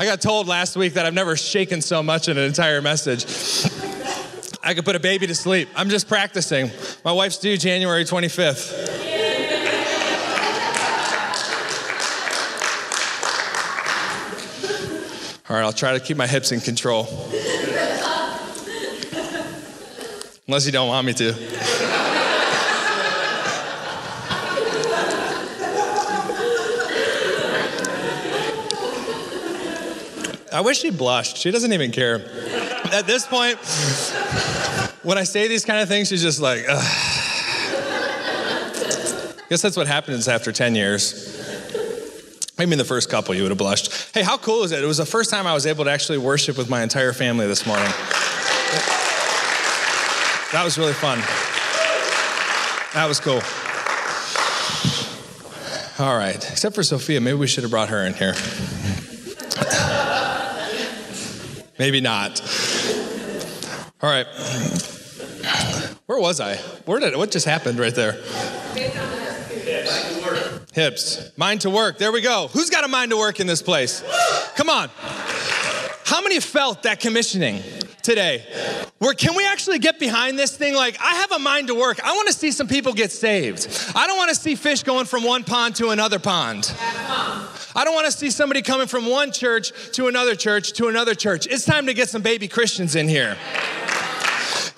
I 0.00 0.04
got 0.04 0.20
told 0.20 0.46
last 0.46 0.76
week 0.76 0.94
that 0.94 1.06
I've 1.06 1.14
never 1.14 1.36
shaken 1.36 1.82
so 1.82 2.04
much 2.04 2.28
in 2.28 2.38
an 2.38 2.44
entire 2.44 2.80
message. 2.80 3.24
I 4.62 4.72
could 4.72 4.84
put 4.84 4.94
a 4.94 5.00
baby 5.00 5.26
to 5.26 5.34
sleep. 5.34 5.68
I'm 5.74 5.88
just 5.88 6.06
practicing. 6.06 6.70
My 7.04 7.10
wife's 7.10 7.38
due 7.38 7.56
January 7.56 8.04
25th. 8.04 9.06
All 15.50 15.56
right, 15.56 15.64
I'll 15.64 15.72
try 15.72 15.94
to 15.94 16.00
keep 16.00 16.16
my 16.16 16.28
hips 16.28 16.52
in 16.52 16.60
control. 16.60 17.08
Unless 20.46 20.66
you 20.66 20.72
don't 20.72 20.88
want 20.88 21.06
me 21.06 21.14
to. 21.14 21.77
I 30.58 30.60
wish 30.60 30.80
she 30.80 30.90
blushed. 30.90 31.36
She 31.36 31.52
doesn't 31.52 31.72
even 31.72 31.92
care. 31.92 32.16
At 32.92 33.06
this 33.06 33.24
point, 33.24 33.58
when 35.04 35.16
I 35.16 35.22
say 35.22 35.46
these 35.46 35.64
kind 35.64 35.80
of 35.80 35.86
things, 35.86 36.08
she's 36.08 36.20
just 36.20 36.40
like, 36.40 36.64
Ugh. 36.68 36.84
Guess 39.48 39.62
that's 39.62 39.76
what 39.76 39.86
happens 39.86 40.26
after 40.26 40.50
10 40.50 40.74
years. 40.74 42.50
Maybe 42.58 42.72
in 42.72 42.78
the 42.78 42.84
first 42.84 43.08
couple, 43.08 43.36
you 43.36 43.42
would 43.42 43.52
have 43.52 43.58
blushed. 43.58 44.12
Hey, 44.12 44.24
how 44.24 44.36
cool 44.36 44.64
is 44.64 44.72
it? 44.72 44.82
It 44.82 44.86
was 44.88 44.96
the 44.96 45.06
first 45.06 45.30
time 45.30 45.46
I 45.46 45.54
was 45.54 45.64
able 45.64 45.84
to 45.84 45.92
actually 45.92 46.18
worship 46.18 46.58
with 46.58 46.68
my 46.68 46.82
entire 46.82 47.12
family 47.12 47.46
this 47.46 47.64
morning. 47.64 47.86
That 50.50 50.62
was 50.64 50.76
really 50.76 50.92
fun. 50.92 51.18
That 52.94 53.06
was 53.06 53.20
cool. 53.20 53.42
All 56.04 56.18
right, 56.18 56.50
except 56.50 56.74
for 56.74 56.82
Sophia, 56.82 57.20
maybe 57.20 57.38
we 57.38 57.46
should 57.46 57.62
have 57.62 57.70
brought 57.70 57.90
her 57.90 58.04
in 58.04 58.14
here. 58.14 58.34
Maybe 61.78 62.00
not. 62.00 62.40
All 64.00 64.10
right. 64.10 64.26
Where 66.06 66.18
was 66.18 66.40
I? 66.40 66.56
Where 66.84 67.00
did 67.00 67.16
what 67.16 67.30
just 67.30 67.46
happened 67.46 67.78
right 67.78 67.94
there? 67.94 68.12
Hips. 70.72 71.32
Mind 71.36 71.62
to 71.62 71.70
work. 71.70 71.98
There 71.98 72.12
we 72.12 72.20
go. 72.20 72.48
Who's 72.52 72.70
got 72.70 72.84
a 72.84 72.88
mind 72.88 73.10
to 73.10 73.16
work 73.16 73.40
in 73.40 73.46
this 73.46 73.62
place? 73.62 74.02
Come 74.56 74.70
on. 74.70 74.90
How 76.04 76.22
many 76.22 76.40
felt 76.40 76.84
that 76.84 77.00
commissioning 77.00 77.62
today? 78.02 78.44
Where 78.98 79.12
can 79.12 79.36
we 79.36 79.46
actually 79.46 79.78
get 79.78 79.98
behind 79.98 80.38
this 80.38 80.56
thing? 80.56 80.74
Like, 80.74 80.98
I 81.00 81.14
have 81.16 81.32
a 81.32 81.38
mind 81.38 81.68
to 81.68 81.74
work. 81.74 82.02
I 82.02 82.12
want 82.12 82.28
to 82.28 82.32
see 82.32 82.50
some 82.50 82.66
people 82.68 82.94
get 82.94 83.12
saved. 83.12 83.68
I 83.94 84.06
don't 84.06 84.16
want 84.16 84.30
to 84.30 84.34
see 84.34 84.54
fish 84.54 84.82
going 84.82 85.04
from 85.04 85.24
one 85.24 85.44
pond 85.44 85.76
to 85.76 85.90
another 85.90 86.18
pond. 86.18 86.72
I 87.74 87.84
don't 87.84 87.94
want 87.94 88.06
to 88.06 88.12
see 88.12 88.30
somebody 88.30 88.62
coming 88.62 88.86
from 88.86 89.06
one 89.06 89.32
church 89.32 89.72
to 89.92 90.08
another 90.08 90.34
church 90.34 90.72
to 90.74 90.88
another 90.88 91.14
church. 91.14 91.46
It's 91.46 91.64
time 91.64 91.86
to 91.86 91.94
get 91.94 92.08
some 92.08 92.22
baby 92.22 92.48
Christians 92.48 92.96
in 92.96 93.08
here. 93.08 93.36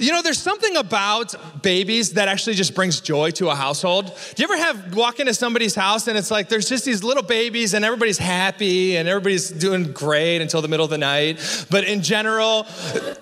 You 0.01 0.13
know, 0.13 0.23
there's 0.23 0.39
something 0.39 0.79
about 0.79 1.35
babies 1.63 2.15
that 2.15 2.27
actually 2.27 2.55
just 2.55 2.75
brings 2.75 3.03
joy 3.03 3.33
to 3.33 3.51
a 3.51 3.55
household. 3.55 4.07
Do 4.35 4.43
you 4.43 4.45
ever 4.51 4.57
have 4.57 4.95
walk 4.95 5.21
into 5.21 5.35
somebody's 5.35 5.75
house 5.75 6.09
and 6.09 6.17
it's 6.17 6.31
like 6.31 6.49
there's 6.49 6.71
just 6.71 6.87
these 6.87 7.05
little 7.05 7.23
babies 7.23 7.75
and 7.75 7.85
everybody's 7.85 8.17
happy 8.17 8.97
and 8.97 9.07
everybody's 9.07 9.51
doing 9.51 9.93
great 9.93 10.41
until 10.41 10.63
the 10.63 10.69
middle 10.69 10.85
of 10.85 10.91
the 10.91 10.97
night. 10.97 11.67
But 11.71 11.85
in 11.85 12.03
general, 12.03 12.67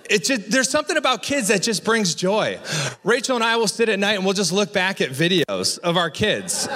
it 0.08 0.22
just 0.24 0.52
there's 0.52 0.70
something 0.70 0.96
about 0.96 1.24
kids 1.24 1.48
that 1.48 1.62
just 1.62 1.84
brings 1.84 2.14
joy. 2.14 2.60
Rachel 3.02 3.34
and 3.34 3.44
I 3.44 3.56
will 3.56 3.66
sit 3.66 3.88
at 3.88 3.98
night 3.98 4.14
and 4.14 4.24
we'll 4.24 4.34
just 4.34 4.52
look 4.52 4.72
back 4.72 5.00
at 5.00 5.10
videos 5.10 5.80
of 5.80 5.96
our 5.96 6.10
kids. 6.10 6.68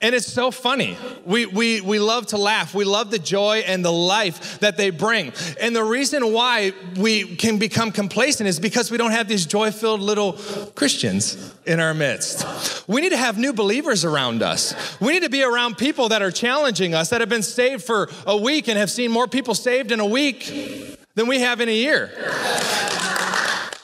And 0.00 0.14
it's 0.14 0.32
so 0.32 0.52
funny. 0.52 0.96
We 1.24 1.46
we 1.46 1.80
we 1.80 1.98
love 1.98 2.28
to 2.28 2.36
laugh. 2.36 2.76
We 2.76 2.84
love 2.84 3.10
the 3.10 3.18
joy 3.18 3.64
and 3.66 3.84
the 3.84 3.92
life 3.92 4.60
that 4.60 4.76
they 4.76 4.90
bring. 4.90 5.32
And 5.60 5.74
the 5.74 5.82
reason 5.82 6.32
why 6.32 6.74
we 6.96 7.34
can 7.34 7.58
become 7.58 7.90
complacent 7.90 8.48
is 8.48 8.60
because 8.60 8.92
we 8.92 8.98
don't 8.98 9.10
have 9.10 9.26
these 9.26 9.47
joy 9.48 9.70
filled 9.70 10.00
little 10.00 10.34
Christians 10.74 11.54
in 11.66 11.80
our 11.80 11.94
midst. 11.94 12.88
We 12.88 13.00
need 13.00 13.10
to 13.10 13.16
have 13.16 13.38
new 13.38 13.52
believers 13.52 14.04
around 14.04 14.42
us. 14.42 15.00
We 15.00 15.12
need 15.12 15.22
to 15.22 15.30
be 15.30 15.42
around 15.42 15.78
people 15.78 16.10
that 16.10 16.22
are 16.22 16.30
challenging 16.30 16.94
us, 16.94 17.10
that 17.10 17.20
have 17.20 17.28
been 17.28 17.42
saved 17.42 17.84
for 17.84 18.08
a 18.26 18.36
week 18.36 18.68
and 18.68 18.78
have 18.78 18.90
seen 18.90 19.10
more 19.10 19.26
people 19.26 19.54
saved 19.54 19.92
in 19.92 20.00
a 20.00 20.06
week 20.06 20.98
than 21.14 21.26
we 21.26 21.40
have 21.40 21.60
in 21.60 21.68
a 21.68 21.74
year. 21.74 22.10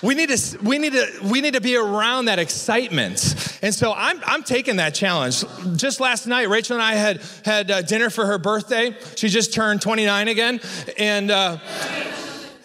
We 0.03 0.15
need 0.15 0.29
to 0.29 0.59
we 0.59 0.79
need 0.79 0.93
to 0.93 1.07
we 1.25 1.41
need 1.41 1.55
to 1.55 1.63
be 1.63 1.77
around 1.77 2.27
that 2.27 2.39
excitement. 2.39 3.59
And 3.63 3.75
so 3.75 3.95
I'm 3.97 4.21
I'm 4.27 4.43
taking 4.43 4.77
that 4.77 4.95
challenge. 4.95 5.45
Just 5.77 5.99
last 5.99 6.27
night, 6.27 6.51
Rachel 6.51 6.77
and 6.77 6.83
I 6.83 6.95
had 6.95 7.23
had 7.43 7.71
uh, 7.71 7.81
dinner 7.81 8.11
for 8.11 8.27
her 8.27 8.37
birthday. 8.37 8.95
She 9.17 9.29
just 9.29 9.55
turned 9.55 9.81
29 9.81 10.29
again, 10.29 10.61
and. 10.99 11.31
Uh, 11.31 11.59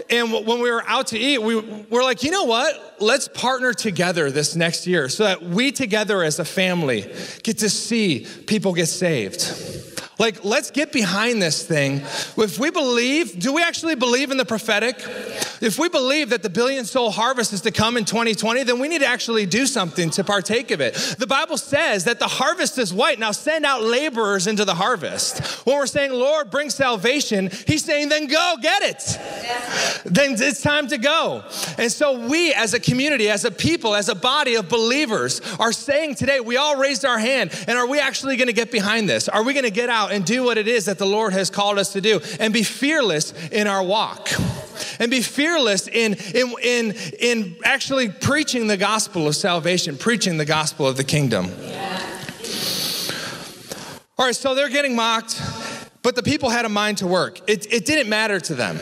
and 0.10 0.32
when 0.32 0.60
we 0.60 0.72
were 0.72 0.84
out 0.88 1.08
to 1.08 1.20
eat, 1.20 1.38
we 1.38 1.56
were 1.56 2.04
like, 2.04 2.24
you 2.24 2.32
know 2.32 2.46
what? 2.46 2.96
Let's 3.00 3.28
partner 3.28 3.74
together 3.74 4.32
this 4.32 4.56
next 4.56 4.88
year 4.88 5.08
so 5.10 5.24
that 5.24 5.44
we 5.44 5.72
together 5.72 6.24
as 6.24 6.40
a 6.40 6.46
family 6.46 7.02
get 7.44 7.60
to 7.60 7.70
see 7.70 8.26
people 8.48 8.74
get 8.74 8.88
saved. 8.88 9.80
Like, 10.18 10.44
let's 10.44 10.72
get 10.72 10.92
behind 10.92 11.42
this 11.42 11.66
thing. 11.66 12.02
If 12.38 12.60
we 12.60 12.72
believe, 12.72 13.40
do 13.40 13.54
we 13.54 13.64
actually 13.64 13.96
believe 13.96 14.32
in 14.32 14.38
the 14.38 14.46
prophetic? 14.46 14.98
If 15.62 15.78
we 15.78 15.90
believe 15.90 16.30
that 16.30 16.44
the 16.44 16.50
billion 16.50 16.86
soul 16.86 17.12
harvest 17.12 17.54
is 17.54 17.62
to 17.62 17.72
come 17.72 17.98
in 17.98 18.06
2020, 18.06 18.64
then 18.64 18.80
we 18.80 18.88
need 18.88 19.00
to 19.00 19.08
actually 19.08 19.46
do 19.46 19.66
something 19.66 20.10
to 20.12 20.24
partake 20.24 20.72
of 20.72 20.82
it. 20.82 20.94
The 21.18 21.28
Bible 21.28 21.58
says 21.58 22.06
that 22.06 22.20
the 22.20 22.28
harvest 22.28 22.78
is 22.78 22.94
white. 22.94 23.20
Now 23.20 23.32
send 23.32 23.66
out 23.66 23.84
laborers 23.84 24.48
into 24.48 24.66
the 24.66 24.76
harvest. 24.76 25.40
When 25.66 25.78
we're 25.78 25.86
saying, 25.86 26.12
Lord, 26.12 26.50
bring 26.50 26.70
salvation, 26.70 27.50
He's 27.68 27.84
saying, 27.84 28.10
then 28.10 28.28
go 28.28 28.56
get 28.62 28.84
it. 28.84 29.20
Then 30.06 30.36
it's 30.40 30.62
time 30.62 30.88
to 30.88 30.98
go. 30.98 31.44
And 31.78 31.92
so 31.92 32.28
we 32.28 32.54
as 32.54 32.74
a 32.74 32.80
community, 32.80 33.30
as 33.30 33.46
a 33.46 33.52
people, 33.52 33.96
as 33.96 34.10
a 34.10 34.16
body 34.16 34.56
of 34.56 34.70
believers 34.70 35.42
are 35.60 35.72
saying 35.72 36.16
today, 36.16 36.40
we 36.40 36.58
all 36.58 36.78
raised 36.78 37.06
our 37.06 37.20
hand, 37.20 37.52
and 37.68 37.78
are 37.78 37.88
we 37.88 38.00
actually 38.00 38.38
going 38.38 38.48
to 38.48 38.54
get 38.54 38.72
behind 38.72 39.10
this? 39.10 39.28
Are 39.30 39.44
we 39.44 39.54
going 39.54 39.66
to 39.66 39.72
get 39.72 39.90
out 39.90 40.12
and 40.12 40.26
do 40.26 40.44
what 40.44 40.58
it 40.58 40.68
is 40.68 40.86
that 40.86 40.98
the 40.98 41.06
Lord 41.06 41.34
has 41.34 41.50
called 41.50 41.78
us 41.78 41.94
to 41.94 42.02
do 42.02 42.20
and 42.40 42.54
be 42.54 42.64
fearless 42.64 43.34
in 43.52 43.68
our 43.68 43.84
walk? 43.84 44.30
And 45.00 45.10
be 45.12 45.22
fearless 45.22 45.88
in, 45.88 46.16
in, 46.34 46.54
in, 46.62 46.96
in 47.20 47.56
actually 47.64 48.10
preaching 48.10 48.68
the 48.68 48.78
gospel 48.78 49.28
of 49.28 49.36
salvation, 49.36 49.98
preaching 49.98 50.38
the 50.38 50.46
gospel 50.46 50.88
of 50.88 50.98
the 50.98 51.04
kingdom. 51.04 51.46
All 54.18 54.26
right, 54.26 54.36
so 54.36 54.54
they're 54.54 54.70
getting 54.70 54.96
mocked, 54.96 55.42
but 56.04 56.16
the 56.16 56.24
people 56.24 56.50
had 56.50 56.66
a 56.66 56.70
mind 56.70 56.98
to 56.98 57.08
work. 57.08 57.40
It, 57.50 57.72
it 57.72 57.86
didn't 57.86 58.10
matter 58.10 58.40
to 58.40 58.56
them. 58.56 58.78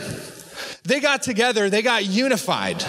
They 0.83 0.99
got 0.99 1.21
together, 1.21 1.69
they 1.69 1.81
got 1.81 2.05
unified 2.05 2.83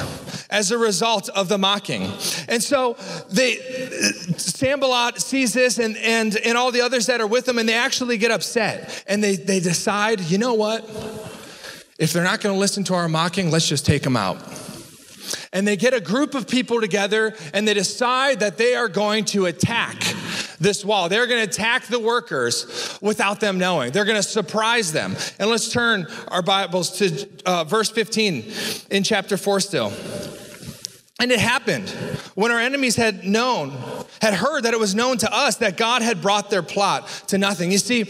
as 0.50 0.70
a 0.70 0.78
result 0.78 1.28
of 1.28 1.48
the 1.48 1.58
mocking. 1.58 2.04
And 2.48 2.62
so 2.62 2.96
they 3.30 3.56
Sanballat 4.36 5.20
sees 5.20 5.52
this 5.52 5.78
and, 5.78 5.96
and, 5.98 6.36
and 6.36 6.56
all 6.56 6.70
the 6.70 6.80
others 6.80 7.06
that 7.06 7.20
are 7.20 7.26
with 7.26 7.44
them, 7.44 7.58
and 7.58 7.68
they 7.68 7.74
actually 7.74 8.16
get 8.16 8.30
upset. 8.30 9.04
And 9.06 9.22
they, 9.22 9.36
they 9.36 9.60
decide, 9.60 10.20
you 10.20 10.38
know 10.38 10.54
what? 10.54 10.88
If 11.98 12.12
they're 12.12 12.24
not 12.24 12.40
going 12.40 12.54
to 12.54 12.58
listen 12.58 12.84
to 12.84 12.94
our 12.94 13.08
mocking, 13.08 13.50
let's 13.50 13.68
just 13.68 13.84
take 13.84 14.02
them 14.02 14.16
out. 14.16 14.40
And 15.52 15.66
they 15.66 15.76
get 15.76 15.94
a 15.94 16.00
group 16.00 16.34
of 16.34 16.46
people 16.46 16.80
together 16.80 17.34
and 17.52 17.66
they 17.66 17.74
decide 17.74 18.40
that 18.40 18.56
they 18.56 18.74
are 18.74 18.88
going 18.88 19.24
to 19.26 19.46
attack 19.46 20.00
this 20.60 20.84
wall. 20.84 21.08
They're 21.08 21.26
going 21.26 21.44
to 21.44 21.50
attack 21.50 21.86
the 21.86 21.98
workers 21.98 22.98
without 23.02 23.40
them 23.40 23.58
knowing. 23.58 23.92
They're 23.92 24.04
going 24.04 24.16
to 24.16 24.22
surprise 24.22 24.92
them. 24.92 25.16
And 25.38 25.50
let's 25.50 25.72
turn 25.72 26.06
our 26.28 26.42
Bibles 26.42 26.98
to 26.98 27.28
uh, 27.44 27.64
verse 27.64 27.90
15 27.90 28.52
in 28.90 29.02
chapter 29.02 29.36
4 29.36 29.60
still. 29.60 29.92
And 31.20 31.32
it 31.32 31.40
happened 31.40 31.88
when 32.36 32.52
our 32.52 32.60
enemies 32.60 32.94
had 32.94 33.24
known, 33.24 33.76
had 34.22 34.34
heard 34.34 34.62
that 34.62 34.72
it 34.72 34.78
was 34.78 34.94
known 34.94 35.18
to 35.18 35.34
us 35.34 35.56
that 35.56 35.76
God 35.76 36.00
had 36.00 36.22
brought 36.22 36.48
their 36.48 36.62
plot 36.62 37.08
to 37.26 37.38
nothing. 37.38 37.72
You 37.72 37.78
see, 37.78 38.04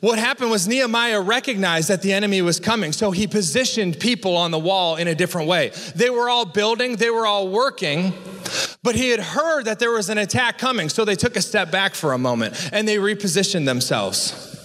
what 0.00 0.18
happened 0.18 0.50
was 0.50 0.66
Nehemiah 0.66 1.20
recognized 1.20 1.88
that 1.88 2.02
the 2.02 2.12
enemy 2.12 2.42
was 2.42 2.58
coming, 2.58 2.90
so 2.90 3.12
he 3.12 3.28
positioned 3.28 4.00
people 4.00 4.36
on 4.36 4.50
the 4.50 4.58
wall 4.58 4.96
in 4.96 5.06
a 5.06 5.14
different 5.14 5.46
way. 5.46 5.70
They 5.94 6.10
were 6.10 6.28
all 6.28 6.46
building, 6.46 6.96
they 6.96 7.10
were 7.10 7.26
all 7.26 7.48
working, 7.48 8.12
but 8.82 8.96
he 8.96 9.10
had 9.10 9.20
heard 9.20 9.66
that 9.66 9.78
there 9.78 9.92
was 9.92 10.08
an 10.08 10.18
attack 10.18 10.58
coming, 10.58 10.88
so 10.88 11.04
they 11.04 11.14
took 11.14 11.36
a 11.36 11.42
step 11.42 11.70
back 11.70 11.94
for 11.94 12.12
a 12.12 12.18
moment 12.18 12.70
and 12.72 12.88
they 12.88 12.96
repositioned 12.96 13.66
themselves. 13.66 14.57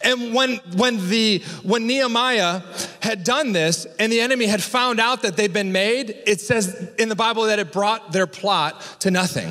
And 0.00 0.34
when, 0.34 0.56
when, 0.76 1.08
the, 1.08 1.42
when 1.62 1.86
Nehemiah 1.86 2.62
had 3.00 3.24
done 3.24 3.52
this 3.52 3.86
and 3.98 4.12
the 4.12 4.20
enemy 4.20 4.46
had 4.46 4.62
found 4.62 5.00
out 5.00 5.22
that 5.22 5.36
they'd 5.36 5.52
been 5.52 5.72
made, 5.72 6.10
it 6.26 6.40
says 6.40 6.90
in 6.98 7.08
the 7.08 7.16
Bible 7.16 7.44
that 7.44 7.58
it 7.58 7.72
brought 7.72 8.12
their 8.12 8.26
plot 8.26 8.80
to 9.00 9.10
nothing. 9.10 9.50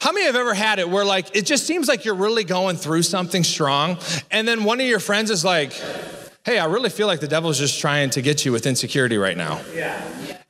How 0.00 0.12
many 0.12 0.26
have 0.26 0.36
ever 0.36 0.54
had 0.54 0.78
it 0.78 0.88
where, 0.88 1.04
like, 1.04 1.36
it 1.36 1.44
just 1.44 1.66
seems 1.66 1.88
like 1.88 2.04
you're 2.04 2.14
really 2.14 2.44
going 2.44 2.76
through 2.76 3.02
something 3.02 3.44
strong, 3.44 3.98
and 4.30 4.48
then 4.48 4.64
one 4.64 4.80
of 4.80 4.86
your 4.86 5.00
friends 5.00 5.30
is 5.30 5.44
like, 5.44 5.72
hey, 6.44 6.58
I 6.58 6.64
really 6.66 6.88
feel 6.88 7.06
like 7.06 7.20
the 7.20 7.28
devil's 7.28 7.58
just 7.58 7.80
trying 7.80 8.10
to 8.10 8.22
get 8.22 8.44
you 8.44 8.52
with 8.52 8.66
insecurity 8.66 9.18
right 9.18 9.36
now. 9.36 9.60
Yeah. 9.74 10.02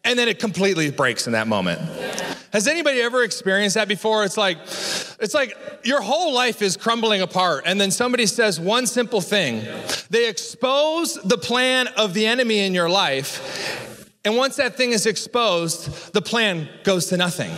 And 0.05 0.19
then 0.19 0.29
it 0.29 0.39
completely 0.39 0.91
breaks 0.91 1.27
in 1.27 1.33
that 1.33 1.49
moment. 1.49 1.81
Yeah. 1.97 2.20
Has 2.53 2.67
anybody 2.67 3.01
ever 3.01 3.23
experienced 3.23 3.77
that 3.77 3.87
before? 3.87 4.25
It's 4.25 4.37
like, 4.37 4.59
it's 4.59 5.35
like 5.35 5.57
your 5.85 6.01
whole 6.01 6.35
life 6.35 6.63
is 6.63 6.77
crumbling 6.77 7.23
apart, 7.23 7.63
and 7.65 7.81
then 7.81 7.91
somebody 7.91 8.27
says 8.27 8.59
one 8.59 8.87
simple 8.87 9.21
thing. 9.21 9.65
They 10.11 10.29
expose 10.29 11.15
the 11.23 11.39
plan 11.39 11.87
of 11.97 12.13
the 12.13 12.27
enemy 12.27 12.61
in 12.61 12.75
your 12.75 12.89
life, 12.89 14.09
And 14.25 14.37
once 14.37 14.57
that 14.57 14.77
thing 14.77 14.91
is 14.91 15.07
exposed, 15.07 16.13
the 16.13 16.21
plan 16.21 16.69
goes 16.85 17.07
to 17.07 17.17
nothing. 17.17 17.51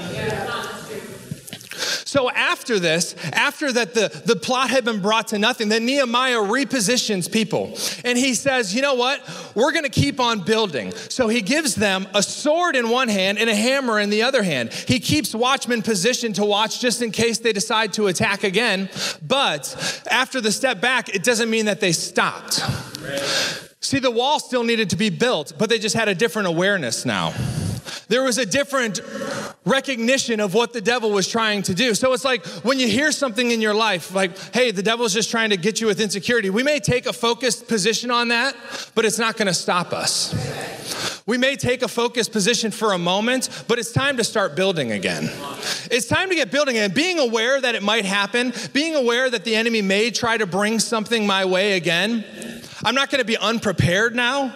So 2.13 2.31
after 2.31 2.79
this, 2.79 3.17
after 3.33 3.73
that 3.73 3.95
the, 3.95 4.09
the 4.27 4.37
plot 4.37 4.69
had 4.69 4.85
been 4.85 5.01
brought 5.01 5.29
to 5.29 5.39
nothing, 5.39 5.71
then 5.71 5.87
Nehemiah 5.87 6.41
repositions 6.41 7.33
people. 7.33 7.75
And 8.05 8.19
he 8.19 8.35
says, 8.35 8.75
you 8.75 8.83
know 8.83 8.93
what? 8.93 9.23
We're 9.55 9.73
going 9.73 9.85
to 9.85 9.89
keep 9.89 10.21
on 10.21 10.41
building. 10.41 10.93
So 10.93 11.29
he 11.29 11.41
gives 11.41 11.75
them 11.75 12.07
a 12.13 12.23
sword 12.23 12.77
in 12.77 12.91
one 12.91 13.09
hand 13.09 13.39
and 13.39 13.49
a 13.49 13.55
hammer 13.55 13.99
in 13.99 14.11
the 14.11 14.25
other 14.25 14.43
hand. 14.43 14.75
He 14.75 15.01
keeps 15.01 15.35
watchmen 15.35 15.81
positioned 15.81 16.35
to 16.35 16.45
watch 16.45 16.83
just 16.83 17.01
in 17.01 17.13
case 17.13 17.39
they 17.39 17.55
decide 17.55 17.95
to 17.95 18.09
attack 18.09 18.45
again. 18.45 18.91
But 19.27 20.05
after 20.11 20.43
the 20.43 20.53
step 20.53 20.83
back, 20.83 21.09
it 21.15 21.25
doesn't 21.25 21.49
mean 21.49 21.65
that 21.65 21.81
they 21.81 21.93
stopped. 21.93 22.61
See, 23.81 24.01
the 24.01 24.11
wall 24.11 24.39
still 24.39 24.65
needed 24.65 24.91
to 24.91 24.97
be 24.97 25.09
built, 25.09 25.55
but 25.57 25.71
they 25.71 25.79
just 25.79 25.97
had 25.97 26.09
a 26.09 26.15
different 26.15 26.49
awareness 26.49 27.07
now. 27.07 27.33
There 28.09 28.23
was 28.23 28.39
a 28.39 28.47
different 28.47 29.01
recognition 29.65 30.41
of 30.41 30.55
what 30.55 30.73
the 30.73 30.81
devil 30.81 31.11
was 31.11 31.29
trying 31.29 31.63
to 31.63 31.75
do. 31.75 31.95
So 31.95 32.13
it's 32.13 32.25
like 32.25 32.45
when 32.65 32.79
you 32.79 32.89
hear 32.89 33.13
something 33.13 33.51
in 33.51 33.61
your 33.61 33.75
life, 33.75 34.15
like, 34.15 34.37
hey, 34.55 34.71
the 34.71 34.83
devil's 34.83 35.15
just 35.15 35.31
trying 35.31 35.51
to 35.51 35.57
get 35.57 35.81
you 35.81 35.87
with 35.87 36.01
insecurity, 36.01 36.51
we 36.51 36.63
may 36.63 36.81
take 36.81 37.07
a 37.07 37.13
focused 37.13 37.69
position 37.69 38.11
on 38.11 38.29
that, 38.29 38.57
but 38.95 39.05
it's 39.05 39.19
not 39.19 39.37
gonna 39.37 39.55
stop 39.55 39.93
us. 39.93 40.35
We 41.27 41.39
may 41.39 41.55
take 41.55 41.83
a 41.83 41.89
focused 41.89 42.33
position 42.33 42.73
for 42.73 42.93
a 42.93 42.99
moment, 42.99 43.65
but 43.69 43.79
it's 43.79 43.93
time 43.93 44.17
to 44.17 44.25
start 44.25 44.57
building 44.57 44.91
again. 44.91 45.31
It's 45.91 46.07
time 46.07 46.29
to 46.31 46.35
get 46.35 46.51
building 46.51 46.77
and 46.77 46.93
being 46.93 47.19
aware 47.19 47.61
that 47.61 47.75
it 47.75 47.83
might 47.83 48.05
happen, 48.05 48.53
being 48.73 48.97
aware 48.97 49.31
that 49.31 49.45
the 49.45 49.55
enemy 49.55 49.83
may 49.83 50.11
try 50.11 50.37
to 50.37 50.47
bring 50.47 50.81
something 50.81 51.27
my 51.27 51.45
way 51.45 51.77
again. 51.77 52.25
I'm 52.85 52.97
not 52.97 53.11
gonna 53.11 53.25
be 53.25 53.37
unprepared 53.37 54.17
now 54.17 54.53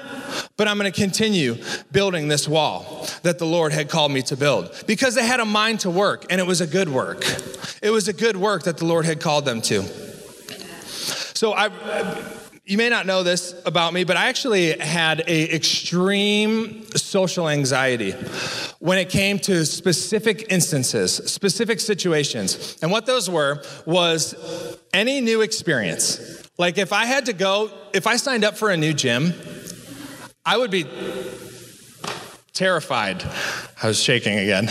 but 0.56 0.68
I'm 0.68 0.78
going 0.78 0.90
to 0.90 1.00
continue 1.00 1.56
building 1.92 2.28
this 2.28 2.48
wall 2.48 3.06
that 3.22 3.38
the 3.38 3.46
Lord 3.46 3.72
had 3.72 3.88
called 3.88 4.12
me 4.12 4.22
to 4.22 4.36
build 4.36 4.70
because 4.86 5.14
they 5.14 5.26
had 5.26 5.40
a 5.40 5.44
mind 5.44 5.80
to 5.80 5.90
work 5.90 6.26
and 6.30 6.40
it 6.40 6.46
was 6.46 6.60
a 6.60 6.66
good 6.66 6.88
work. 6.88 7.24
It 7.82 7.90
was 7.90 8.08
a 8.08 8.12
good 8.12 8.36
work 8.36 8.64
that 8.64 8.78
the 8.78 8.84
Lord 8.84 9.04
had 9.04 9.20
called 9.20 9.44
them 9.44 9.60
to. 9.62 9.82
So 11.34 11.52
I 11.52 11.68
you 12.68 12.78
may 12.78 12.88
not 12.88 13.06
know 13.06 13.22
this 13.22 13.54
about 13.64 13.92
me, 13.92 14.02
but 14.02 14.16
I 14.16 14.26
actually 14.26 14.76
had 14.76 15.22
a 15.28 15.54
extreme 15.54 16.84
social 16.96 17.48
anxiety 17.48 18.10
when 18.80 18.98
it 18.98 19.08
came 19.08 19.38
to 19.40 19.64
specific 19.64 20.50
instances, 20.50 21.14
specific 21.30 21.78
situations. 21.78 22.76
And 22.82 22.90
what 22.90 23.06
those 23.06 23.30
were 23.30 23.62
was 23.86 24.34
any 24.92 25.20
new 25.20 25.42
experience. 25.42 26.42
Like 26.58 26.76
if 26.76 26.92
I 26.92 27.06
had 27.06 27.26
to 27.26 27.32
go, 27.32 27.70
if 27.92 28.08
I 28.08 28.16
signed 28.16 28.42
up 28.42 28.56
for 28.56 28.70
a 28.70 28.76
new 28.76 28.92
gym, 28.92 29.32
I 30.48 30.56
would 30.56 30.70
be 30.70 30.86
terrified. 32.52 33.24
I 33.82 33.88
was 33.88 34.00
shaking 34.00 34.38
again. 34.38 34.68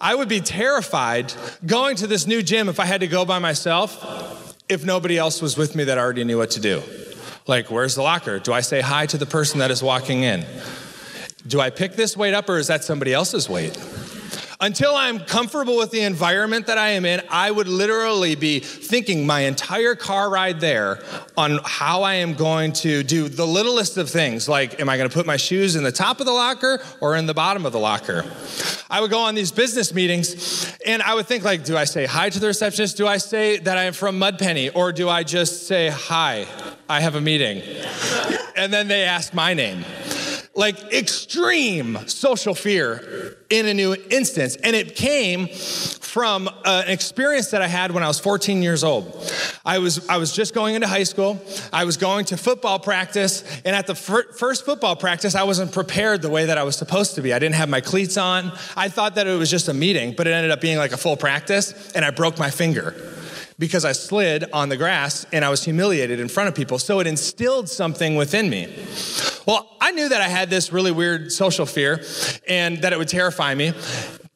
I 0.00 0.16
would 0.16 0.28
be 0.28 0.40
terrified 0.40 1.32
going 1.64 1.94
to 1.96 2.08
this 2.08 2.26
new 2.26 2.42
gym 2.42 2.68
if 2.68 2.80
I 2.80 2.86
had 2.86 3.00
to 3.02 3.06
go 3.06 3.24
by 3.24 3.38
myself, 3.38 4.58
if 4.68 4.84
nobody 4.84 5.16
else 5.16 5.40
was 5.40 5.56
with 5.56 5.76
me 5.76 5.84
that 5.84 5.96
already 5.96 6.24
knew 6.24 6.38
what 6.38 6.50
to 6.52 6.60
do. 6.60 6.82
Like, 7.46 7.70
where's 7.70 7.94
the 7.94 8.02
locker? 8.02 8.40
Do 8.40 8.52
I 8.52 8.62
say 8.62 8.80
hi 8.80 9.06
to 9.06 9.16
the 9.16 9.26
person 9.26 9.60
that 9.60 9.70
is 9.70 9.80
walking 9.80 10.24
in? 10.24 10.44
Do 11.46 11.60
I 11.60 11.70
pick 11.70 11.92
this 11.92 12.16
weight 12.16 12.34
up 12.34 12.48
or 12.48 12.58
is 12.58 12.66
that 12.66 12.82
somebody 12.82 13.14
else's 13.14 13.48
weight? 13.48 13.78
Until 14.62 14.94
I'm 14.94 15.20
comfortable 15.20 15.78
with 15.78 15.90
the 15.90 16.02
environment 16.02 16.66
that 16.66 16.76
I 16.76 16.90
am 16.90 17.06
in, 17.06 17.22
I 17.30 17.50
would 17.50 17.66
literally 17.66 18.34
be 18.34 18.60
thinking 18.60 19.26
my 19.26 19.40
entire 19.40 19.94
car 19.94 20.28
ride 20.28 20.60
there 20.60 21.02
on 21.34 21.60
how 21.64 22.02
I 22.02 22.16
am 22.16 22.34
going 22.34 22.74
to 22.74 23.02
do 23.02 23.30
the 23.30 23.46
littlest 23.46 23.96
of 23.96 24.10
things, 24.10 24.50
like, 24.50 24.78
am 24.78 24.90
I 24.90 24.98
going 24.98 25.08
to 25.08 25.14
put 25.14 25.24
my 25.24 25.38
shoes 25.38 25.76
in 25.76 25.82
the 25.82 25.90
top 25.90 26.20
of 26.20 26.26
the 26.26 26.32
locker 26.32 26.82
or 27.00 27.16
in 27.16 27.24
the 27.24 27.32
bottom 27.32 27.64
of 27.64 27.72
the 27.72 27.78
locker? 27.78 28.30
I 28.90 29.00
would 29.00 29.10
go 29.10 29.20
on 29.20 29.34
these 29.34 29.50
business 29.50 29.94
meetings 29.94 30.76
and 30.84 31.00
I 31.00 31.14
would 31.14 31.26
think, 31.26 31.42
like, 31.42 31.64
do 31.64 31.78
I 31.78 31.84
say 31.84 32.04
hi 32.04 32.28
to 32.28 32.38
the 32.38 32.48
receptionist? 32.48 32.98
Do 32.98 33.06
I 33.06 33.16
say 33.16 33.56
that 33.60 33.78
I'm 33.78 33.94
from 33.94 34.18
Mudpenny? 34.20 34.70
Or 34.74 34.92
do 34.92 35.08
I 35.08 35.22
just 35.22 35.68
say, 35.68 35.88
hi, 35.88 36.46
I 36.86 37.00
have 37.00 37.14
a 37.14 37.20
meeting? 37.22 37.62
And 38.56 38.70
then 38.70 38.88
they 38.88 39.04
ask 39.04 39.32
my 39.32 39.54
name 39.54 39.86
like 40.60 40.92
extreme 40.92 42.06
social 42.06 42.54
fear 42.54 43.34
in 43.48 43.66
a 43.66 43.72
new 43.72 43.96
instance. 44.10 44.56
And 44.56 44.76
it 44.76 44.94
came 44.94 45.48
from 45.48 46.48
uh, 46.48 46.82
an 46.84 46.92
experience 46.92 47.50
that 47.52 47.62
I 47.62 47.66
had 47.66 47.92
when 47.92 48.02
I 48.02 48.08
was 48.08 48.20
14 48.20 48.62
years 48.62 48.84
old. 48.84 49.32
I 49.64 49.78
was, 49.78 50.06
I 50.06 50.18
was 50.18 50.32
just 50.32 50.52
going 50.52 50.74
into 50.74 50.86
high 50.86 51.04
school. 51.04 51.42
I 51.72 51.84
was 51.84 51.96
going 51.96 52.26
to 52.26 52.36
football 52.36 52.78
practice. 52.78 53.42
And 53.64 53.74
at 53.74 53.86
the 53.86 53.94
fir- 53.94 54.30
first 54.34 54.66
football 54.66 54.96
practice, 54.96 55.34
I 55.34 55.44
wasn't 55.44 55.72
prepared 55.72 56.20
the 56.20 56.30
way 56.30 56.44
that 56.44 56.58
I 56.58 56.62
was 56.62 56.76
supposed 56.76 57.14
to 57.14 57.22
be. 57.22 57.32
I 57.32 57.38
didn't 57.38 57.54
have 57.54 57.70
my 57.70 57.80
cleats 57.80 58.18
on. 58.18 58.52
I 58.76 58.90
thought 58.90 59.14
that 59.14 59.26
it 59.26 59.38
was 59.38 59.50
just 59.50 59.68
a 59.68 59.74
meeting, 59.74 60.12
but 60.14 60.26
it 60.26 60.32
ended 60.32 60.50
up 60.50 60.60
being 60.60 60.76
like 60.76 60.92
a 60.92 60.98
full 60.98 61.16
practice. 61.16 61.90
And 61.92 62.04
I 62.04 62.10
broke 62.10 62.38
my 62.38 62.50
finger 62.50 62.94
because 63.60 63.84
I 63.84 63.92
slid 63.92 64.50
on 64.52 64.70
the 64.70 64.76
grass 64.76 65.26
and 65.32 65.44
I 65.44 65.50
was 65.50 65.62
humiliated 65.62 66.18
in 66.18 66.28
front 66.28 66.48
of 66.48 66.54
people. 66.54 66.78
So 66.78 66.98
it 66.98 67.06
instilled 67.06 67.68
something 67.68 68.16
within 68.16 68.48
me. 68.48 68.74
Well, 69.46 69.76
I 69.80 69.92
knew 69.92 70.08
that 70.08 70.20
I 70.20 70.28
had 70.28 70.48
this 70.48 70.72
really 70.72 70.90
weird 70.90 71.30
social 71.30 71.66
fear 71.66 72.02
and 72.48 72.78
that 72.78 72.92
it 72.92 72.98
would 72.98 73.08
terrify 73.08 73.54
me. 73.54 73.74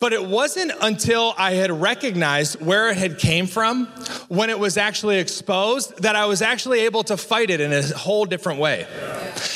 But 0.01 0.13
it 0.13 0.25
wasn't 0.25 0.73
until 0.83 1.35
I 1.39 1.53
had 1.53 1.71
recognized 1.71 2.61
where 2.61 2.91
it 2.91 2.97
had 2.97 3.19
came 3.19 3.47
from, 3.47 3.87
when 4.29 4.51
it 4.51 4.59
was 4.59 4.77
actually 4.77 5.19
exposed, 5.19 6.03
that 6.03 6.17
I 6.17 6.27
was 6.27 6.43
actually 6.43 6.81
able 6.81 7.05
to 7.05 7.17
fight 7.17 7.49
it 7.49 7.61
in 7.61 7.73
a 7.73 7.83
whole 7.97 8.25
different 8.25 8.59
way. 8.59 8.87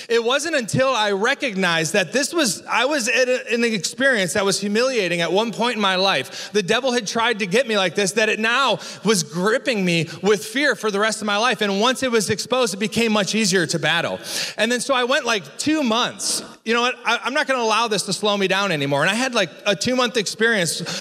It 0.09 0.23
wasn't 0.23 0.55
until 0.55 0.89
I 0.89 1.11
recognized 1.11 1.93
that 1.93 2.13
this 2.13 2.33
was, 2.33 2.65
I 2.67 2.87
was 2.87 3.09
in 3.09 3.63
an 3.63 3.65
experience 3.65 4.35
that 4.35 4.45
was 4.45 4.61
humiliating 4.61 5.21
at 5.21 5.33
one 5.33 5.53
point 5.53 5.75
in 5.75 5.83
my 5.83 5.97
life. 5.97 6.51
The 6.53 6.63
devil 6.63 6.93
had 6.93 7.07
tried 7.07 7.41
to 7.41 7.47
get 7.47 7.67
me 7.67 7.77
like 7.77 7.95
this, 7.95 8.13
that 8.13 8.29
it 8.29 8.39
now 8.39 8.79
was 9.05 9.25
gripping 9.25 9.85
me 9.85 10.09
with 10.23 10.45
fear 10.45 10.75
for 10.77 10.91
the 10.91 11.01
rest 11.01 11.21
of 11.21 11.27
my 11.27 11.37
life. 11.37 11.61
And 11.61 11.81
once 11.81 12.03
it 12.03 12.11
was 12.11 12.31
exposed, 12.31 12.73
it 12.73 12.79
became 12.79 13.13
much 13.13 13.35
easier 13.35 13.67
to 13.67 13.79
battle. 13.79 14.19
And 14.57 14.73
then 14.73 14.81
so 14.81 14.95
I 14.95 15.05
went 15.05 15.27
like 15.27 15.59
two 15.59 15.83
months. 15.83 16.43
You 16.65 16.75
know 16.75 16.83
what? 16.83 16.97
I, 17.05 17.27
am 17.27 17.35
not 17.35 17.47
going 17.47 17.59
to 17.59 17.65
allow 17.65 17.89
this 17.89 18.05
to 18.05 18.13
slow 18.13 18.37
me 18.37 18.47
down 18.47 18.73
anymore. 18.73 19.03
And 19.03 19.11
I 19.11 19.15
had 19.15 19.35
like 19.35 19.51
a 19.67 19.75
two 19.75 19.97
month 19.97 20.17
experience 20.17 20.28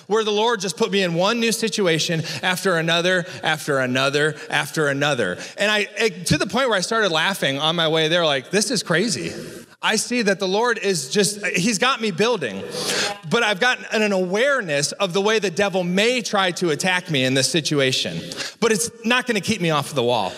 where 0.07 0.23
the 0.23 0.31
Lord 0.31 0.59
just 0.59 0.77
put 0.77 0.91
me 0.91 1.03
in 1.03 1.13
one 1.13 1.39
new 1.39 1.51
situation 1.51 2.23
after 2.41 2.77
another, 2.77 3.25
after 3.43 3.79
another, 3.79 4.35
after 4.49 4.87
another. 4.87 5.37
And 5.57 5.71
I, 5.71 5.85
to 5.85 6.37
the 6.37 6.47
point 6.47 6.69
where 6.69 6.77
I 6.77 6.81
started 6.81 7.11
laughing 7.11 7.59
on 7.59 7.75
my 7.75 7.87
way 7.87 8.07
there, 8.07 8.25
like, 8.25 8.51
this 8.51 8.71
is 8.71 8.83
crazy. 8.83 9.33
I 9.79 9.95
see 9.95 10.23
that 10.23 10.39
the 10.39 10.47
Lord 10.47 10.79
is 10.79 11.11
just, 11.11 11.45
He's 11.45 11.77
got 11.77 12.01
me 12.01 12.09
building, 12.09 12.63
but 13.29 13.43
I've 13.43 13.59
got 13.59 13.77
an 13.93 14.11
awareness 14.11 14.91
of 14.93 15.13
the 15.13 15.21
way 15.21 15.37
the 15.37 15.51
devil 15.51 15.83
may 15.83 16.21
try 16.23 16.49
to 16.53 16.71
attack 16.71 17.11
me 17.11 17.23
in 17.23 17.35
this 17.35 17.47
situation. 17.47 18.19
But 18.59 18.71
it's 18.71 18.89
not 19.05 19.27
gonna 19.27 19.39
keep 19.39 19.61
me 19.61 19.69
off 19.69 19.93
the 19.93 20.01
wall. 20.01 20.33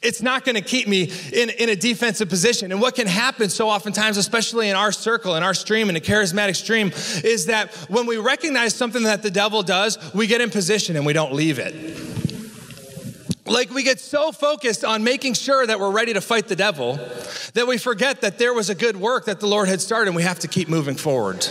It's 0.00 0.22
not 0.22 0.46
gonna 0.46 0.62
keep 0.62 0.88
me 0.88 1.12
in, 1.30 1.50
in 1.50 1.68
a 1.68 1.76
defensive 1.76 2.30
position. 2.30 2.72
And 2.72 2.80
what 2.80 2.94
can 2.94 3.06
happen 3.06 3.50
so 3.50 3.68
oftentimes, 3.68 4.16
especially 4.16 4.70
in 4.70 4.76
our 4.76 4.92
circle, 4.92 5.36
in 5.36 5.42
our 5.42 5.54
stream, 5.54 5.90
in 5.90 5.96
a 5.96 6.00
charismatic 6.00 6.56
stream, 6.56 6.90
is 7.22 7.46
that 7.46 7.74
when 7.90 8.06
we 8.06 8.16
recognize 8.16 8.74
something 8.74 9.02
that 9.02 9.22
the 9.22 9.30
devil 9.30 9.62
does, 9.62 9.98
we 10.14 10.26
get 10.26 10.40
in 10.40 10.48
position 10.48 10.96
and 10.96 11.04
we 11.04 11.12
don't 11.12 11.34
leave 11.34 11.58
it. 11.58 12.29
Like 13.50 13.70
we 13.70 13.82
get 13.82 13.98
so 13.98 14.30
focused 14.30 14.84
on 14.84 15.02
making 15.02 15.34
sure 15.34 15.66
that 15.66 15.80
we're 15.80 15.90
ready 15.90 16.12
to 16.12 16.20
fight 16.20 16.46
the 16.46 16.54
devil 16.54 17.00
that 17.54 17.66
we 17.66 17.78
forget 17.78 18.20
that 18.20 18.38
there 18.38 18.54
was 18.54 18.70
a 18.70 18.76
good 18.76 18.96
work 18.96 19.24
that 19.24 19.40
the 19.40 19.48
Lord 19.48 19.68
had 19.68 19.80
started 19.80 20.06
and 20.06 20.14
we 20.14 20.22
have 20.22 20.38
to 20.40 20.48
keep 20.48 20.68
moving 20.68 20.94
forward. 20.94 21.42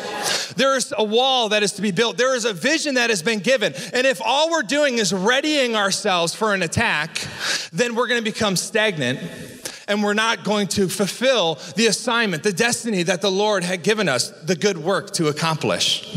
There 0.55 0.77
is 0.77 0.93
a 0.97 1.03
wall 1.03 1.49
that 1.49 1.61
is 1.61 1.73
to 1.73 1.81
be 1.81 1.91
built, 1.91 2.17
there 2.17 2.35
is 2.37 2.45
a 2.45 2.53
vision 2.53 2.95
that 2.95 3.09
has 3.09 3.21
been 3.21 3.39
given. 3.39 3.73
And 3.93 4.07
if 4.07 4.21
all 4.23 4.49
we're 4.49 4.63
doing 4.63 4.97
is 4.97 5.13
readying 5.13 5.75
ourselves 5.75 6.33
for 6.33 6.53
an 6.53 6.61
attack, 6.61 7.27
then 7.73 7.95
we're 7.95 8.07
going 8.07 8.23
to 8.23 8.31
become 8.31 8.55
stagnant 8.55 9.19
and 9.89 10.01
we're 10.01 10.13
not 10.13 10.45
going 10.45 10.67
to 10.67 10.87
fulfill 10.87 11.55
the 11.75 11.87
assignment, 11.87 12.43
the 12.43 12.53
destiny 12.53 13.03
that 13.03 13.21
the 13.21 13.31
Lord 13.31 13.63
had 13.63 13.83
given 13.83 14.07
us, 14.07 14.29
the 14.43 14.55
good 14.55 14.77
work 14.77 15.11
to 15.15 15.27
accomplish. 15.27 16.08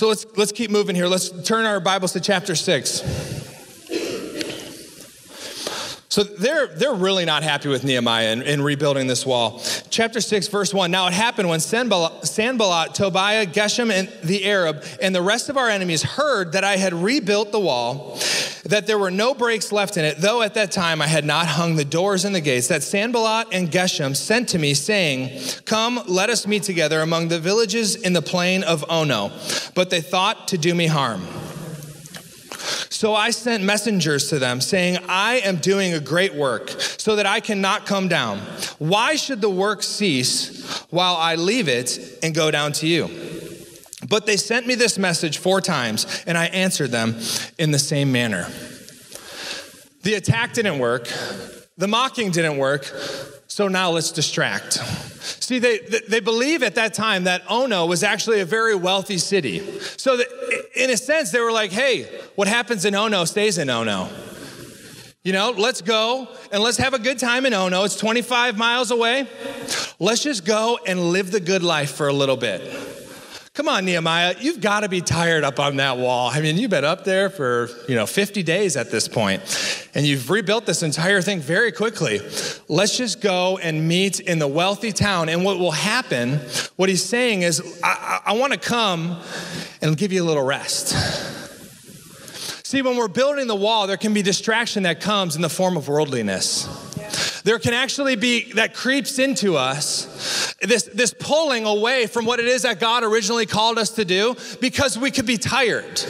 So 0.00 0.08
let's, 0.08 0.24
let's 0.34 0.52
keep 0.52 0.70
moving 0.70 0.96
here. 0.96 1.06
Let's 1.06 1.28
turn 1.42 1.66
our 1.66 1.78
Bibles 1.78 2.14
to 2.14 2.20
chapter 2.20 2.54
6. 2.54 2.88
So 6.08 6.22
they're, 6.22 6.68
they're 6.68 6.94
really 6.94 7.26
not 7.26 7.42
happy 7.42 7.68
with 7.68 7.84
Nehemiah 7.84 8.32
in, 8.32 8.40
in, 8.40 8.62
rebuilding 8.62 9.08
this 9.08 9.26
wall. 9.26 9.60
Chapter 9.90 10.20
6, 10.20 10.46
verse 10.48 10.72
1. 10.72 10.90
Now 10.90 11.08
it 11.08 11.12
happened 11.12 11.48
when 11.48 11.58
Sanballat, 11.58 12.26
Sanballat, 12.26 12.94
Tobiah, 12.94 13.44
Geshem, 13.44 13.90
and 13.90 14.08
the 14.22 14.44
Arab, 14.46 14.84
and 15.02 15.12
the 15.12 15.20
rest 15.20 15.48
of 15.48 15.56
our 15.56 15.68
enemies 15.68 16.02
heard 16.02 16.52
that 16.52 16.62
I 16.62 16.76
had 16.76 16.94
rebuilt 16.94 17.50
the 17.50 17.58
wall 17.58 18.16
that 18.64 18.86
there 18.86 18.98
were 18.98 19.10
no 19.10 19.34
breaks 19.34 19.72
left 19.72 19.96
in 19.96 20.04
it, 20.04 20.18
though 20.18 20.42
at 20.42 20.54
that 20.54 20.70
time 20.70 21.02
I 21.02 21.06
had 21.06 21.24
not 21.24 21.46
hung 21.46 21.74
the 21.74 21.84
doors 21.84 22.24
and 22.24 22.34
the 22.34 22.40
gates, 22.40 22.68
that 22.68 22.82
Sanballat 22.82 23.48
and 23.52 23.68
Geshem 23.68 24.14
sent 24.14 24.50
to 24.50 24.58
me, 24.58 24.74
saying, 24.74 25.40
Come, 25.64 26.00
let 26.06 26.30
us 26.30 26.46
meet 26.46 26.62
together 26.62 27.00
among 27.00 27.28
the 27.28 27.40
villages 27.40 27.96
in 27.96 28.12
the 28.12 28.22
plain 28.22 28.62
of 28.62 28.84
Ono. 28.88 29.32
But 29.74 29.90
they 29.90 30.00
thought 30.00 30.48
to 30.48 30.58
do 30.58 30.74
me 30.74 30.86
harm. 30.86 31.26
So 32.88 33.14
I 33.14 33.30
sent 33.30 33.64
messengers 33.64 34.28
to 34.28 34.38
them, 34.38 34.60
saying, 34.60 34.98
I 35.08 35.36
am 35.40 35.56
doing 35.56 35.94
a 35.94 36.00
great 36.00 36.34
work, 36.34 36.70
so 36.70 37.16
that 37.16 37.26
I 37.26 37.40
cannot 37.40 37.86
come 37.86 38.08
down. 38.08 38.38
Why 38.78 39.16
should 39.16 39.40
the 39.40 39.50
work 39.50 39.82
cease 39.82 40.82
while 40.90 41.16
I 41.16 41.34
leave 41.34 41.68
it 41.68 42.18
and 42.22 42.34
go 42.34 42.50
down 42.50 42.72
to 42.72 42.86
you? 42.86 43.08
But 44.08 44.26
they 44.26 44.36
sent 44.36 44.66
me 44.66 44.74
this 44.74 44.98
message 44.98 45.38
four 45.38 45.60
times, 45.60 46.24
and 46.26 46.36
I 46.36 46.46
answered 46.46 46.90
them 46.90 47.16
in 47.58 47.70
the 47.70 47.78
same 47.78 48.12
manner. 48.12 48.46
The 50.02 50.14
attack 50.14 50.54
didn't 50.54 50.78
work, 50.78 51.08
the 51.76 51.88
mocking 51.88 52.30
didn't 52.30 52.56
work, 52.56 52.84
so 53.46 53.68
now 53.68 53.90
let's 53.90 54.12
distract. 54.12 54.74
See, 55.20 55.58
they, 55.58 55.78
they 56.08 56.20
believe 56.20 56.62
at 56.62 56.76
that 56.76 56.94
time 56.94 57.24
that 57.24 57.42
Ono 57.50 57.86
was 57.86 58.02
actually 58.02 58.40
a 58.40 58.44
very 58.44 58.74
wealthy 58.74 59.18
city. 59.18 59.60
So, 59.80 60.18
in 60.74 60.90
a 60.90 60.96
sense, 60.96 61.30
they 61.30 61.40
were 61.40 61.52
like, 61.52 61.70
hey, 61.70 62.08
what 62.40 62.48
happens 62.48 62.86
in 62.86 62.94
Ono 62.94 63.26
stays 63.26 63.58
in 63.58 63.68
Ono. 63.68 64.08
You 65.24 65.34
know, 65.34 65.50
let's 65.50 65.82
go 65.82 66.26
and 66.50 66.62
let's 66.62 66.78
have 66.78 66.94
a 66.94 66.98
good 66.98 67.18
time 67.18 67.44
in 67.44 67.52
Ono. 67.52 67.84
It's 67.84 67.96
25 67.96 68.56
miles 68.56 68.90
away. 68.90 69.28
Let's 69.98 70.22
just 70.22 70.46
go 70.46 70.78
and 70.86 71.10
live 71.10 71.32
the 71.32 71.40
good 71.40 71.62
life 71.62 71.90
for 71.90 72.08
a 72.08 72.14
little 72.14 72.38
bit. 72.38 72.62
Come 73.52 73.68
on, 73.68 73.84
Nehemiah, 73.84 74.36
you've 74.40 74.62
got 74.62 74.80
to 74.80 74.88
be 74.88 75.02
tired 75.02 75.44
up 75.44 75.60
on 75.60 75.76
that 75.76 75.98
wall. 75.98 76.30
I 76.30 76.40
mean, 76.40 76.56
you've 76.56 76.70
been 76.70 76.82
up 76.82 77.04
there 77.04 77.28
for, 77.28 77.68
you 77.86 77.94
know, 77.94 78.06
50 78.06 78.42
days 78.42 78.74
at 78.74 78.90
this 78.90 79.06
point, 79.06 79.42
and 79.94 80.06
you've 80.06 80.30
rebuilt 80.30 80.64
this 80.64 80.82
entire 80.82 81.20
thing 81.20 81.40
very 81.40 81.72
quickly. 81.72 82.20
Let's 82.68 82.96
just 82.96 83.20
go 83.20 83.58
and 83.58 83.86
meet 83.86 84.18
in 84.18 84.38
the 84.38 84.48
wealthy 84.48 84.92
town. 84.92 85.28
And 85.28 85.44
what 85.44 85.58
will 85.58 85.72
happen, 85.72 86.36
what 86.76 86.88
he's 86.88 87.04
saying 87.04 87.42
is, 87.42 87.60
I, 87.84 88.22
I, 88.24 88.30
I 88.30 88.32
want 88.38 88.54
to 88.54 88.58
come 88.58 89.20
and 89.82 89.94
give 89.94 90.10
you 90.10 90.22
a 90.22 90.26
little 90.26 90.42
rest. 90.42 91.49
See, 92.70 92.82
when 92.82 92.96
we're 92.96 93.08
building 93.08 93.48
the 93.48 93.56
wall, 93.56 93.88
there 93.88 93.96
can 93.96 94.14
be 94.14 94.22
distraction 94.22 94.84
that 94.84 95.00
comes 95.00 95.34
in 95.34 95.42
the 95.42 95.48
form 95.48 95.76
of 95.76 95.88
worldliness. 95.88 96.68
There 97.42 97.58
can 97.58 97.74
actually 97.74 98.14
be 98.14 98.52
that 98.52 98.74
creeps 98.74 99.18
into 99.18 99.56
us 99.56 100.54
this, 100.60 100.84
this 100.84 101.12
pulling 101.12 101.66
away 101.66 102.06
from 102.06 102.26
what 102.26 102.38
it 102.38 102.46
is 102.46 102.62
that 102.62 102.78
God 102.78 103.02
originally 103.02 103.44
called 103.44 103.76
us 103.76 103.90
to 103.96 104.04
do 104.04 104.36
because 104.60 104.96
we 104.96 105.10
could 105.10 105.26
be 105.26 105.36
tired. 105.36 106.00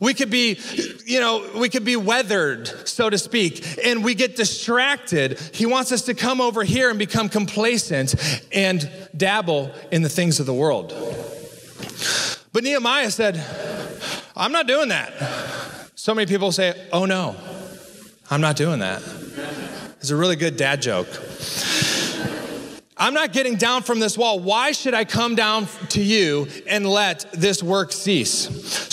We 0.00 0.14
could 0.14 0.30
be, 0.30 0.60
you 1.04 1.18
know, 1.18 1.44
we 1.56 1.68
could 1.68 1.84
be 1.84 1.96
weathered, 1.96 2.68
so 2.86 3.10
to 3.10 3.18
speak, 3.18 3.84
and 3.84 4.04
we 4.04 4.14
get 4.14 4.36
distracted. 4.36 5.40
He 5.52 5.66
wants 5.66 5.90
us 5.90 6.02
to 6.02 6.14
come 6.14 6.40
over 6.40 6.62
here 6.62 6.88
and 6.88 7.00
become 7.00 7.28
complacent 7.28 8.14
and 8.52 8.88
dabble 9.16 9.72
in 9.90 10.02
the 10.02 10.08
things 10.08 10.38
of 10.38 10.46
the 10.46 10.54
world. 10.54 10.90
But 12.52 12.62
Nehemiah 12.62 13.10
said, 13.10 13.44
I'm 14.36 14.52
not 14.52 14.68
doing 14.68 14.90
that. 14.90 15.12
So 16.06 16.14
many 16.14 16.26
people 16.26 16.52
say, 16.52 16.72
Oh 16.92 17.04
no, 17.04 17.34
I'm 18.30 18.40
not 18.40 18.54
doing 18.54 18.78
that. 18.78 19.02
It's 19.98 20.10
a 20.10 20.14
really 20.14 20.36
good 20.36 20.56
dad 20.56 20.80
joke. 20.80 21.08
I'm 22.96 23.12
not 23.12 23.32
getting 23.32 23.56
down 23.56 23.82
from 23.82 23.98
this 23.98 24.16
wall. 24.16 24.38
Why 24.38 24.70
should 24.70 24.94
I 24.94 25.04
come 25.04 25.34
down 25.34 25.66
to 25.88 26.00
you 26.00 26.46
and 26.68 26.86
let 26.86 27.26
this 27.32 27.60
work 27.60 27.90
cease? 27.90 28.28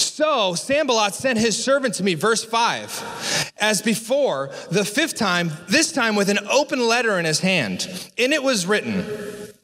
So 0.01 0.55
Sanballat 0.55 1.13
sent 1.13 1.37
his 1.37 1.63
servant 1.63 1.93
to 1.95 2.03
me, 2.03 2.15
verse 2.15 2.43
5, 2.43 3.51
as 3.59 3.83
before, 3.83 4.49
the 4.71 4.83
fifth 4.83 5.13
time, 5.13 5.51
this 5.69 5.91
time 5.91 6.15
with 6.15 6.29
an 6.29 6.39
open 6.49 6.87
letter 6.87 7.19
in 7.19 7.25
his 7.25 7.41
hand. 7.41 8.09
In 8.17 8.33
it 8.33 8.41
was 8.41 8.65
written, 8.65 9.05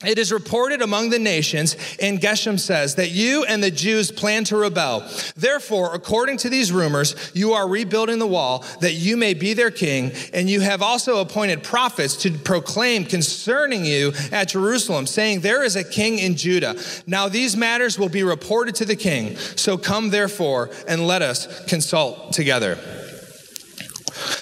it 0.06 0.18
is 0.18 0.32
reported 0.32 0.82
among 0.82 1.10
the 1.10 1.20
nations, 1.20 1.76
and 2.02 2.22
Geshem 2.22 2.58
says, 2.58 2.96
that 2.96 3.12
you 3.12 3.44
and 3.44 3.62
the 3.62 3.70
Jews 3.70 4.12
plan 4.12 4.46
to 4.46 4.56
rebel. 4.56 5.06
Therefore, 5.36 5.94
according 5.94 6.38
to 6.38 6.50
these 6.50 6.72
rumors, 6.72 7.32
you 7.34 7.52
are 7.52 7.68
rebuilding 7.68 8.18
the 8.18 8.28
wall 8.28 8.64
that 8.80 8.94
you 8.94 9.18
may 9.18 9.34
be 9.34 9.54
their 9.54 9.72
king, 9.72 10.14
and 10.34 10.50
you 10.50 10.62
have 10.62 10.82
also 10.82 11.20
appointed 11.20 11.64
prophets 11.64 12.16
to 12.18 12.32
proclaim 12.32 13.04
concerning 13.04 13.84
you 13.84 14.14
at 14.32 14.48
Jerusalem, 14.48 15.06
saying, 15.06 15.42
There 15.42 15.66
is 15.66 15.76
a 15.76 15.84
king 15.84 16.18
in 16.18 16.36
Judah. 16.38 16.82
Now 17.06 17.28
these 17.28 17.58
matters 17.58 18.00
will 18.00 18.10
be 18.10 18.24
reported 18.24 18.76
to 18.76 18.86
the 18.86 18.96
king. 18.96 19.36
So 19.36 19.78
come, 19.78 20.12
therefore, 20.12 20.70
and 20.88 21.08
let 21.08 21.22
us 21.22 21.66
consult 21.66 22.32
together. 22.32 22.78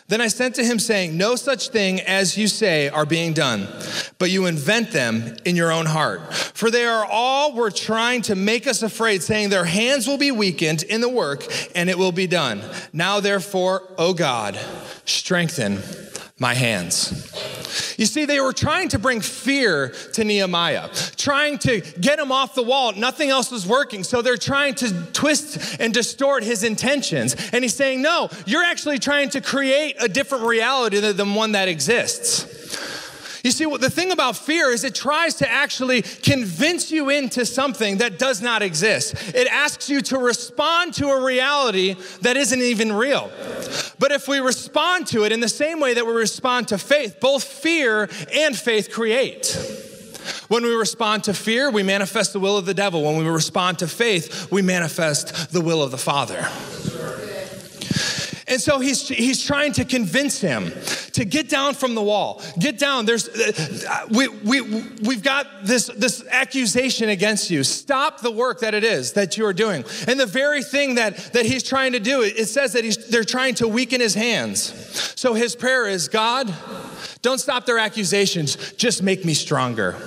Then 0.08 0.22
I 0.22 0.28
sent 0.28 0.56
to 0.56 0.64
him, 0.64 0.80
saying, 0.80 1.18
No 1.18 1.36
such 1.36 1.70
thing 1.70 2.02
as 2.02 2.38
you 2.38 2.48
say 2.48 2.90
are 2.90 3.06
being 3.06 3.34
done, 3.34 3.68
but 4.20 4.30
you 4.30 4.46
invent 4.46 4.92
them 4.92 5.36
in 5.46 5.56
your 5.56 5.72
own 5.72 5.86
heart. 5.86 6.34
For 6.34 6.72
they 6.72 6.86
are 6.86 7.06
all 7.06 7.54
were 7.54 7.72
trying 7.72 8.22
to 8.24 8.36
make 8.36 8.68
us 8.68 8.84
afraid, 8.84 9.24
saying, 9.24 9.50
Their 9.50 9.66
hands 9.66 10.08
will 10.08 10.18
be 10.18 10.32
weakened 10.32 10.84
in 10.84 11.02
the 11.02 11.10
work, 11.10 11.46
and 11.76 11.90
it 11.90 11.98
will 11.98 12.12
be 12.12 12.28
done. 12.28 12.62
Now, 12.94 13.20
therefore, 13.20 13.84
O 13.98 14.14
God, 14.14 14.58
strengthen 15.06 15.82
my 16.40 16.54
hands. 16.54 17.96
You 17.98 18.06
see, 18.06 18.26
they 18.26 18.40
were 18.40 18.54
trying 18.54 18.90
to 18.90 19.00
bring 19.00 19.22
fear 19.22 19.90
to 20.14 20.24
Nehemiah, 20.24 20.90
trying 21.16 21.58
to 21.60 21.82
get 22.00 22.20
him 22.20 22.32
off 22.32 22.54
the 22.54 22.64
wall. 22.64 22.94
Nothing 22.94 23.30
else 23.30 23.52
was 23.52 23.66
working. 23.66 24.04
So 24.04 24.22
they're 24.22 24.38
trying 24.38 24.76
to 24.76 25.06
twist 25.14 25.78
and 25.80 25.94
distort 25.94 26.44
his 26.44 26.64
intentions. 26.64 27.36
And 27.52 27.64
he's 27.64 27.74
saying, 27.74 28.02
No, 28.02 28.30
you're 28.46 28.64
actually 28.64 29.00
trying 29.00 29.30
to 29.32 29.42
create 29.42 29.96
a 30.00 30.08
different 30.08 30.46
reality 30.46 31.00
than 31.00 31.34
one 31.34 31.54
that 31.54 31.68
exists. 31.68 32.57
You 33.48 33.52
see, 33.52 33.66
what 33.66 33.80
the 33.80 33.90
thing 33.90 34.12
about 34.12 34.36
fear 34.36 34.72
is 34.74 34.84
it 34.84 34.94
tries 34.94 35.36
to 35.36 35.50
actually 35.50 36.02
convince 36.02 36.92
you 36.92 37.10
into 37.10 37.46
something 37.46 38.00
that 38.00 38.20
does 38.20 38.42
not 38.42 38.62
exist. 38.62 39.14
It 39.34 39.48
asks 39.48 39.90
you 39.90 40.02
to 40.02 40.18
respond 40.18 40.94
to 40.96 41.08
a 41.08 41.24
reality 41.24 41.96
that 42.24 42.36
isn't 42.36 42.62
even 42.62 42.92
real. 42.92 43.32
But 44.00 44.12
if 44.12 44.28
we 44.28 44.40
respond 44.40 45.08
to 45.08 45.24
it 45.24 45.32
in 45.32 45.40
the 45.40 45.48
same 45.48 45.80
way 45.80 45.94
that 45.94 46.06
we 46.06 46.12
respond 46.12 46.68
to 46.68 46.78
faith, 46.78 47.22
both 47.22 47.46
fear 47.46 48.10
and 48.34 48.54
faith 48.54 48.92
create. 48.92 49.56
When 50.50 50.64
we 50.64 50.74
respond 50.76 51.24
to 51.24 51.34
fear, 51.34 51.72
we 51.72 51.84
manifest 51.84 52.34
the 52.34 52.42
will 52.42 52.58
of 52.58 52.66
the 52.66 52.74
devil. 52.74 53.02
When 53.02 53.16
we 53.16 53.30
respond 53.30 53.80
to 53.80 53.88
faith, 53.88 54.52
we 54.52 54.62
manifest 54.62 55.54
the 55.54 55.62
will 55.62 55.82
of 55.82 55.92
the 55.92 55.98
Father. 55.98 56.50
And 58.50 58.62
so 58.62 58.80
he's, 58.80 59.10
he's 59.10 59.44
trying 59.44 59.74
to 59.74 59.84
convince 59.84 60.40
him 60.40 60.72
to 61.14 61.26
get 61.26 61.50
down 61.50 61.74
from 61.74 61.96
the 61.96 62.02
wall. 62.02 62.42
Get 62.58 62.80
down. 62.80 63.06
There's, 63.06 63.28
uh, 63.28 64.06
we, 64.10 64.30
we, 64.30 64.62
we've 64.62 65.22
got 65.22 65.66
this, 65.66 65.88
this 65.88 66.26
accusation 66.32 67.10
against 67.10 67.50
you. 67.50 67.66
Stop 67.66 68.22
the 68.22 68.32
work 68.32 68.62
that 68.62 68.74
it 68.74 68.86
is 68.86 69.14
that 69.14 69.38
you 69.38 69.46
are 69.46 69.54
doing. 69.54 69.84
And 70.08 70.18
the 70.18 70.26
very 70.26 70.64
thing 70.64 70.96
that, 70.96 71.18
that 71.34 71.46
he's 71.46 71.62
trying 71.64 71.92
to 71.92 72.00
do, 72.00 72.22
it 72.22 72.48
says 72.48 72.72
that 72.74 72.86
he's, 72.86 73.10
they're 73.10 73.26
trying 73.26 73.56
to 73.56 73.68
weaken 73.68 74.00
his 74.00 74.14
hands. 74.14 74.62
So 75.20 75.34
his 75.34 75.54
prayer 75.54 75.86
is 75.86 76.08
God, 76.08 76.54
don't 77.22 77.40
stop 77.40 77.66
their 77.66 77.80
accusations, 77.80 78.74
just 78.74 79.04
make 79.04 79.26
me 79.26 79.34
stronger. 79.34 79.98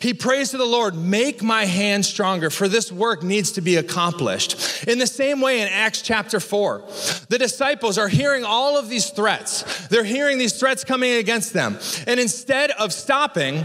He 0.00 0.14
prays 0.14 0.50
to 0.50 0.58
the 0.58 0.64
Lord, 0.64 0.94
make 0.94 1.42
my 1.42 1.64
hand 1.64 2.04
stronger, 2.04 2.50
for 2.50 2.68
this 2.68 2.90
work 2.90 3.22
needs 3.22 3.52
to 3.52 3.60
be 3.60 3.76
accomplished. 3.76 4.86
In 4.88 4.98
the 4.98 5.06
same 5.06 5.40
way, 5.40 5.60
in 5.60 5.68
Acts 5.68 6.02
chapter 6.02 6.40
4, 6.40 6.84
the 7.28 7.38
disciples 7.38 7.98
are 7.98 8.08
hearing 8.08 8.44
all 8.44 8.78
of 8.78 8.88
these 8.88 9.10
threats. 9.10 9.86
They're 9.88 10.04
hearing 10.04 10.38
these 10.38 10.58
threats 10.58 10.84
coming 10.84 11.12
against 11.14 11.52
them. 11.52 11.78
And 12.06 12.18
instead 12.18 12.70
of 12.72 12.92
stopping, 12.92 13.64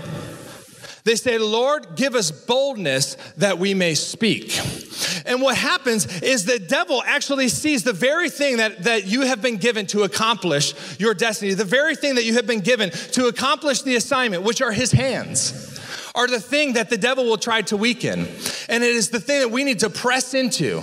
they 1.03 1.15
say, 1.15 1.37
Lord, 1.37 1.95
give 1.95 2.15
us 2.15 2.31
boldness 2.31 3.15
that 3.37 3.57
we 3.57 3.73
may 3.73 3.95
speak. 3.95 4.59
And 5.25 5.41
what 5.41 5.55
happens 5.57 6.21
is 6.21 6.45
the 6.45 6.59
devil 6.59 7.01
actually 7.05 7.47
sees 7.47 7.83
the 7.83 7.93
very 7.93 8.29
thing 8.29 8.57
that, 8.57 8.83
that 8.83 9.07
you 9.07 9.21
have 9.21 9.41
been 9.41 9.57
given 9.57 9.85
to 9.87 10.03
accomplish 10.03 10.73
your 10.99 11.13
destiny, 11.13 11.53
the 11.53 11.63
very 11.63 11.95
thing 11.95 12.15
that 12.15 12.25
you 12.25 12.33
have 12.33 12.45
been 12.45 12.59
given 12.59 12.89
to 12.89 13.27
accomplish 13.27 13.83
the 13.83 13.95
assignment, 13.95 14.43
which 14.43 14.61
are 14.61 14.71
his 14.71 14.91
hands 14.91 15.76
are 16.17 16.27
the 16.27 16.39
thing 16.39 16.73
that 16.73 16.89
the 16.89 16.97
devil 16.97 17.25
will 17.25 17.37
try 17.37 17.61
to 17.61 17.77
weaken. 17.77 18.27
And 18.67 18.83
it 18.83 18.89
is 18.89 19.11
the 19.11 19.19
thing 19.19 19.41
that 19.41 19.51
we 19.51 19.63
need 19.63 19.79
to 19.79 19.89
press 19.89 20.33
into 20.33 20.81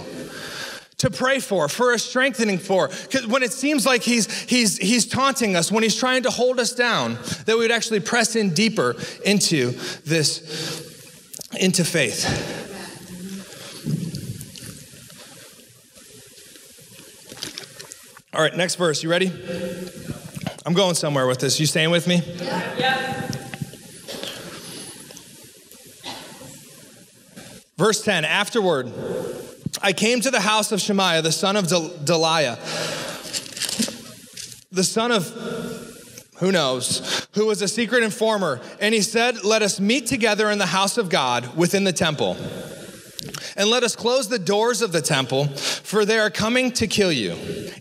to 0.98 1.10
pray 1.10 1.40
for, 1.40 1.68
for 1.68 1.92
a 1.92 1.98
strengthening 1.98 2.56
for. 2.56 2.86
Because 2.88 3.26
when 3.26 3.42
it 3.42 3.52
seems 3.52 3.84
like 3.84 4.02
he's, 4.02 4.42
he's, 4.42 4.78
he's 4.78 5.06
taunting 5.06 5.56
us, 5.56 5.72
when 5.72 5.82
he's 5.82 5.96
trying 5.96 6.22
to 6.22 6.30
hold 6.30 6.60
us 6.60 6.72
down, 6.72 7.18
that 7.46 7.58
we'd 7.58 7.72
actually 7.72 7.98
press 7.98 8.36
in 8.36 8.54
deeper 8.54 8.94
into 9.24 9.72
this, 10.04 11.50
into 11.58 11.84
faith. 11.84 12.62
All 18.32 18.40
right, 18.40 18.56
next 18.56 18.76
verse. 18.76 19.02
You 19.02 19.10
ready? 19.10 19.32
I'm 20.64 20.74
going 20.74 20.94
somewhere 20.94 21.26
with 21.26 21.40
this. 21.40 21.58
You 21.58 21.66
staying 21.66 21.90
with 21.90 22.06
me? 22.06 22.22
Yeah. 22.24 22.76
yeah. 22.78 23.43
Verse 27.76 28.02
10 28.02 28.24
Afterward, 28.24 28.92
I 29.82 29.92
came 29.92 30.20
to 30.20 30.30
the 30.30 30.40
house 30.40 30.72
of 30.72 30.80
Shemaiah, 30.80 31.22
the 31.22 31.32
son 31.32 31.56
of 31.56 31.68
Del- 31.68 31.90
Delaiah, 31.90 32.56
the 34.70 34.84
son 34.84 35.12
of 35.12 35.28
who 36.38 36.50
knows, 36.52 37.26
who 37.34 37.46
was 37.46 37.62
a 37.62 37.68
secret 37.68 38.02
informer. 38.02 38.60
And 38.80 38.94
he 38.94 39.02
said, 39.02 39.44
Let 39.44 39.62
us 39.62 39.80
meet 39.80 40.06
together 40.06 40.50
in 40.50 40.58
the 40.58 40.66
house 40.66 40.98
of 40.98 41.08
God 41.08 41.56
within 41.56 41.84
the 41.84 41.92
temple. 41.92 42.36
and 43.56 43.68
let 43.68 43.82
us 43.82 43.94
close 43.96 44.28
the 44.28 44.38
doors 44.38 44.82
of 44.82 44.92
the 44.92 45.00
temple, 45.00 45.46
for 45.46 46.04
they 46.04 46.18
are 46.18 46.30
coming 46.30 46.72
to 46.72 46.86
kill 46.86 47.12
you. 47.12 47.36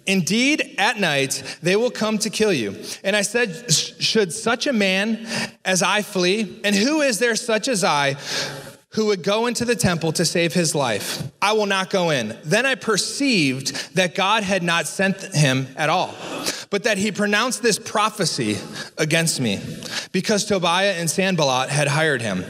Indeed, 0.05 0.75
at 0.77 0.99
night 0.99 1.57
they 1.61 1.75
will 1.75 1.91
come 1.91 2.17
to 2.19 2.29
kill 2.29 2.53
you. 2.53 2.75
And 3.03 3.15
I 3.15 3.21
said, 3.21 3.71
Should 3.71 4.33
such 4.33 4.67
a 4.67 4.73
man 4.73 5.27
as 5.65 5.81
I 5.81 6.01
flee? 6.01 6.59
And 6.63 6.75
who 6.75 7.01
is 7.01 7.19
there 7.19 7.35
such 7.35 7.67
as 7.67 7.83
I? 7.83 8.15
Who 8.93 9.07
would 9.07 9.23
go 9.23 9.47
into 9.47 9.65
the 9.65 9.75
temple 9.75 10.11
to 10.13 10.23
save 10.23 10.53
his 10.53 10.75
life. 10.75 11.23
I 11.41 11.53
will 11.53 11.65
not 11.65 11.89
go 11.89 12.11
in. 12.11 12.37
Then 12.43 12.65
I 12.65 12.75
perceived 12.75 13.95
that 13.95 14.15
God 14.15 14.43
had 14.43 14.63
not 14.63 14.87
sent 14.87 15.21
him 15.35 15.67
at 15.75 15.89
all, 15.89 16.13
but 16.69 16.83
that 16.83 16.97
he 16.97 17.11
pronounced 17.11 17.63
this 17.63 17.79
prophecy 17.79 18.57
against 18.97 19.39
me, 19.41 19.59
because 20.11 20.45
Tobiah 20.45 20.93
and 20.93 21.09
Sanballat 21.09 21.69
had 21.69 21.87
hired 21.87 22.21
him. 22.21 22.43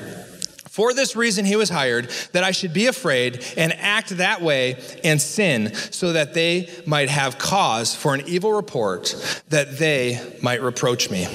For 0.70 0.94
this 0.94 1.16
reason, 1.16 1.46
he 1.46 1.56
was 1.56 1.70
hired, 1.70 2.10
that 2.32 2.44
I 2.44 2.50
should 2.50 2.74
be 2.74 2.88
afraid 2.88 3.46
and 3.56 3.72
act 3.74 4.10
that 4.18 4.42
way 4.42 4.82
and 5.04 5.22
sin, 5.22 5.74
so 5.76 6.14
that 6.14 6.34
they 6.34 6.68
might 6.88 7.10
have 7.10 7.38
cause 7.38 7.96
for 7.96 8.16
an 8.16 8.24
evil 8.28 8.52
report, 8.52 9.16
that 9.50 9.78
they 9.78 10.20
might 10.42 10.64
reproach 10.64 11.12
me. 11.12 11.28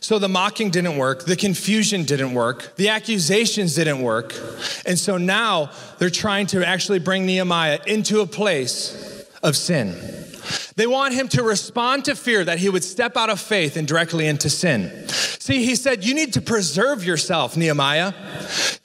So 0.00 0.18
the 0.18 0.28
mocking 0.28 0.70
didn't 0.70 0.96
work, 0.96 1.24
the 1.24 1.36
confusion 1.36 2.04
didn't 2.04 2.34
work, 2.34 2.76
the 2.76 2.90
accusations 2.90 3.74
didn't 3.74 4.02
work. 4.02 4.34
And 4.86 4.98
so 4.98 5.16
now 5.16 5.70
they're 5.98 6.10
trying 6.10 6.46
to 6.48 6.66
actually 6.66 6.98
bring 6.98 7.26
Nehemiah 7.26 7.80
into 7.86 8.20
a 8.20 8.26
place 8.26 9.26
of 9.42 9.56
sin. 9.56 9.94
They 10.76 10.86
want 10.86 11.14
him 11.14 11.28
to 11.28 11.42
respond 11.42 12.04
to 12.06 12.16
fear 12.16 12.44
that 12.44 12.58
he 12.58 12.68
would 12.68 12.84
step 12.84 13.16
out 13.16 13.30
of 13.30 13.40
faith 13.40 13.76
and 13.76 13.86
directly 13.86 14.26
into 14.26 14.50
sin. 14.50 15.08
See, 15.08 15.64
he 15.64 15.76
said, 15.76 16.04
You 16.04 16.14
need 16.14 16.32
to 16.34 16.40
preserve 16.40 17.04
yourself, 17.04 17.56
Nehemiah. 17.56 18.12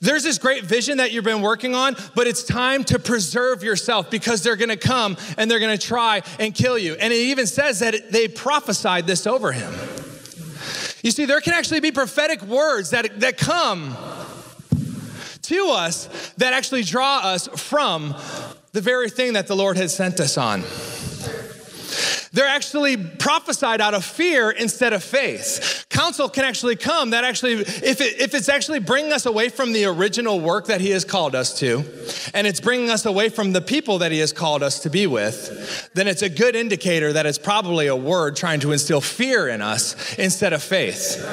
There's 0.00 0.22
this 0.22 0.38
great 0.38 0.64
vision 0.64 0.98
that 0.98 1.12
you've 1.12 1.24
been 1.24 1.42
working 1.42 1.74
on, 1.74 1.96
but 2.14 2.26
it's 2.26 2.44
time 2.44 2.84
to 2.84 2.98
preserve 2.98 3.62
yourself 3.62 4.10
because 4.10 4.42
they're 4.42 4.56
gonna 4.56 4.76
come 4.76 5.16
and 5.36 5.50
they're 5.50 5.58
gonna 5.58 5.76
try 5.76 6.22
and 6.38 6.54
kill 6.54 6.78
you. 6.78 6.94
And 6.94 7.12
it 7.12 7.16
even 7.16 7.46
says 7.46 7.80
that 7.80 8.12
they 8.12 8.28
prophesied 8.28 9.06
this 9.06 9.26
over 9.26 9.52
him. 9.52 9.72
You 11.02 11.10
see, 11.10 11.24
there 11.24 11.40
can 11.40 11.54
actually 11.54 11.80
be 11.80 11.92
prophetic 11.92 12.42
words 12.42 12.90
that, 12.90 13.20
that 13.20 13.38
come 13.38 13.96
to 15.42 15.70
us 15.70 16.32
that 16.36 16.52
actually 16.52 16.82
draw 16.82 17.18
us 17.18 17.48
from 17.48 18.14
the 18.72 18.80
very 18.80 19.10
thing 19.10 19.32
that 19.32 19.46
the 19.46 19.56
Lord 19.56 19.76
has 19.76 19.94
sent 19.94 20.20
us 20.20 20.36
on. 20.36 20.62
They're 22.32 22.46
actually 22.46 22.96
prophesied 22.96 23.80
out 23.80 23.94
of 23.94 24.04
fear 24.04 24.50
instead 24.50 24.92
of 24.92 25.02
faith. 25.02 25.86
Counsel 26.10 26.28
can 26.28 26.44
actually 26.44 26.74
come 26.74 27.10
that 27.10 27.22
actually, 27.22 27.52
if, 27.52 28.00
it, 28.00 28.20
if 28.20 28.34
it's 28.34 28.48
actually 28.48 28.80
bringing 28.80 29.12
us 29.12 29.26
away 29.26 29.48
from 29.48 29.70
the 29.70 29.84
original 29.84 30.40
work 30.40 30.66
that 30.66 30.80
He 30.80 30.90
has 30.90 31.04
called 31.04 31.36
us 31.36 31.56
to, 31.60 31.84
and 32.34 32.48
it's 32.48 32.60
bringing 32.60 32.90
us 32.90 33.06
away 33.06 33.28
from 33.28 33.52
the 33.52 33.60
people 33.60 33.98
that 33.98 34.10
He 34.10 34.18
has 34.18 34.32
called 34.32 34.64
us 34.64 34.80
to 34.80 34.90
be 34.90 35.06
with, 35.06 35.88
then 35.94 36.08
it's 36.08 36.22
a 36.22 36.28
good 36.28 36.56
indicator 36.56 37.12
that 37.12 37.26
it's 37.26 37.38
probably 37.38 37.86
a 37.86 37.94
word 37.94 38.34
trying 38.34 38.58
to 38.58 38.72
instill 38.72 39.00
fear 39.00 39.46
in 39.46 39.62
us 39.62 40.18
instead 40.18 40.52
of 40.52 40.64
faith. 40.64 41.24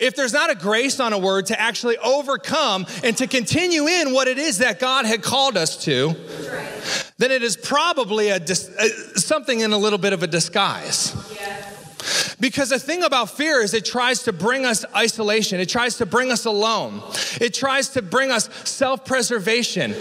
If 0.00 0.16
there's 0.16 0.32
not 0.32 0.48
a 0.48 0.54
grace 0.54 1.00
on 1.00 1.12
a 1.12 1.18
word 1.18 1.44
to 1.46 1.60
actually 1.60 1.98
overcome 1.98 2.86
and 3.04 3.14
to 3.18 3.26
continue 3.26 3.88
in 3.88 4.14
what 4.14 4.26
it 4.26 4.38
is 4.38 4.56
that 4.58 4.80
God 4.80 5.04
had 5.04 5.22
called 5.22 5.58
us 5.58 5.84
to, 5.84 6.16
then 7.18 7.30
it 7.30 7.42
is 7.42 7.58
probably 7.58 8.30
a, 8.30 8.40
something 8.46 9.60
in 9.60 9.74
a 9.74 9.78
little 9.78 9.98
bit 9.98 10.14
of 10.14 10.22
a 10.22 10.26
disguise. 10.26 11.14
Because 12.40 12.70
the 12.70 12.78
thing 12.78 13.02
about 13.02 13.30
fear 13.30 13.60
is 13.60 13.74
it 13.74 13.84
tries 13.84 14.22
to 14.24 14.32
bring 14.32 14.64
us 14.64 14.84
isolation, 14.94 15.60
it 15.60 15.68
tries 15.68 15.96
to 15.96 16.06
bring 16.06 16.30
us 16.30 16.44
alone, 16.44 17.02
it 17.40 17.54
tries 17.54 17.90
to 17.90 18.02
bring 18.02 18.30
us 18.30 18.48
self 18.68 19.04
preservation. 19.04 19.94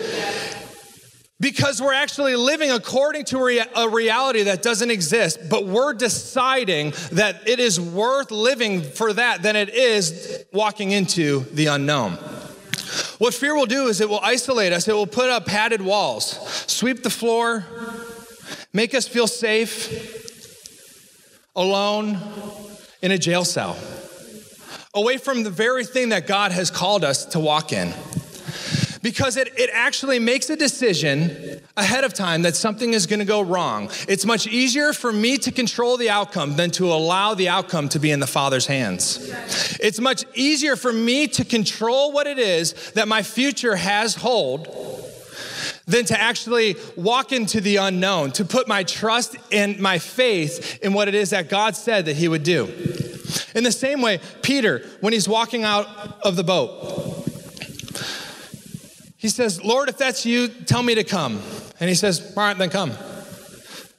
Because 1.39 1.79
we're 1.79 1.93
actually 1.93 2.35
living 2.35 2.71
according 2.71 3.25
to 3.25 3.61
a 3.75 3.87
reality 3.87 4.43
that 4.43 4.63
doesn't 4.63 4.89
exist, 4.89 5.37
but 5.51 5.67
we're 5.67 5.93
deciding 5.93 6.93
that 7.11 7.47
it 7.47 7.59
is 7.59 7.79
worth 7.79 8.31
living 8.31 8.81
for 8.81 9.13
that 9.13 9.43
than 9.43 9.55
it 9.55 9.69
is 9.69 10.43
walking 10.51 10.91
into 10.91 11.41
the 11.51 11.67
unknown. 11.67 12.13
What 13.19 13.35
fear 13.35 13.55
will 13.55 13.67
do 13.67 13.87
is 13.87 14.01
it 14.01 14.09
will 14.09 14.19
isolate 14.21 14.73
us, 14.73 14.87
it 14.87 14.93
will 14.93 15.05
put 15.05 15.29
up 15.29 15.45
padded 15.45 15.81
walls, 15.81 16.39
sweep 16.71 17.03
the 17.03 17.11
floor, 17.11 17.63
make 18.73 18.95
us 18.95 19.07
feel 19.07 19.27
safe, 19.27 20.16
alone 21.57 22.17
in 23.01 23.11
a 23.11 23.17
jail 23.17 23.43
cell, 23.43 23.75
away 24.93 25.17
from 25.17 25.43
the 25.43 25.49
very 25.49 25.83
thing 25.83 26.09
that 26.09 26.27
God 26.27 26.53
has 26.53 26.71
called 26.71 27.03
us 27.03 27.25
to 27.25 27.39
walk 27.39 27.73
in 27.73 27.93
because 29.01 29.37
it, 29.37 29.47
it 29.57 29.69
actually 29.71 30.19
makes 30.19 30.49
a 30.49 30.55
decision 30.55 31.61
ahead 31.77 32.03
of 32.03 32.13
time 32.13 32.41
that 32.41 32.55
something 32.55 32.93
is 32.93 33.05
to 33.19 33.25
go 33.25 33.41
wrong. 33.41 33.89
It's 34.07 34.25
much 34.25 34.47
easier 34.47 34.91
for 34.91 35.13
me 35.13 35.37
to 35.37 35.51
control 35.51 35.95
the 35.95 36.09
outcome 36.09 36.57
than 36.57 36.71
to 36.71 36.91
allow 36.91 37.33
the 37.33 37.47
outcome 37.47 37.87
to 37.89 37.99
be 37.99 38.11
in 38.11 38.19
the 38.19 38.27
Father's 38.27 38.67
hands. 38.67 39.77
It's 39.79 40.01
much 40.01 40.25
easier 40.33 40.75
for 40.75 40.91
me 40.91 41.27
to 41.29 41.45
control 41.45 42.11
what 42.11 42.27
it 42.27 42.37
is 42.37 42.73
that 42.91 43.07
my 43.07 43.23
future 43.23 43.77
has 43.77 44.15
hold 44.15 44.67
than 45.87 46.05
to 46.05 46.19
actually 46.19 46.75
walk 46.95 47.31
into 47.31 47.61
the 47.61 47.77
unknown, 47.77 48.31
to 48.33 48.45
put 48.45 48.67
my 48.67 48.83
trust 48.83 49.35
and 49.51 49.79
my 49.79 49.97
faith 49.97 50.79
in 50.83 50.93
what 50.93 51.07
it 51.07 51.15
is 51.15 51.31
that 51.31 51.49
God 51.49 51.75
said 51.75 52.05
that 52.05 52.17
He 52.17 52.27
would 52.27 52.43
do. 52.43 52.65
In 53.55 53.63
the 53.63 53.71
same 53.71 54.01
way, 54.01 54.19
Peter, 54.41 54.85
when 55.01 55.13
he's 55.13 55.27
walking 55.27 55.63
out 55.63 55.87
of 56.23 56.35
the 56.35 56.43
boat, 56.43 57.23
he 59.17 59.29
says, 59.29 59.63
Lord, 59.63 59.89
if 59.89 59.97
that's 59.97 60.25
you, 60.25 60.47
tell 60.47 60.83
me 60.83 60.95
to 60.95 61.03
come. 61.03 61.41
And 61.79 61.89
he 61.89 61.95
says, 61.95 62.33
All 62.37 62.43
right, 62.43 62.57
then 62.57 62.69
come. 62.69 62.91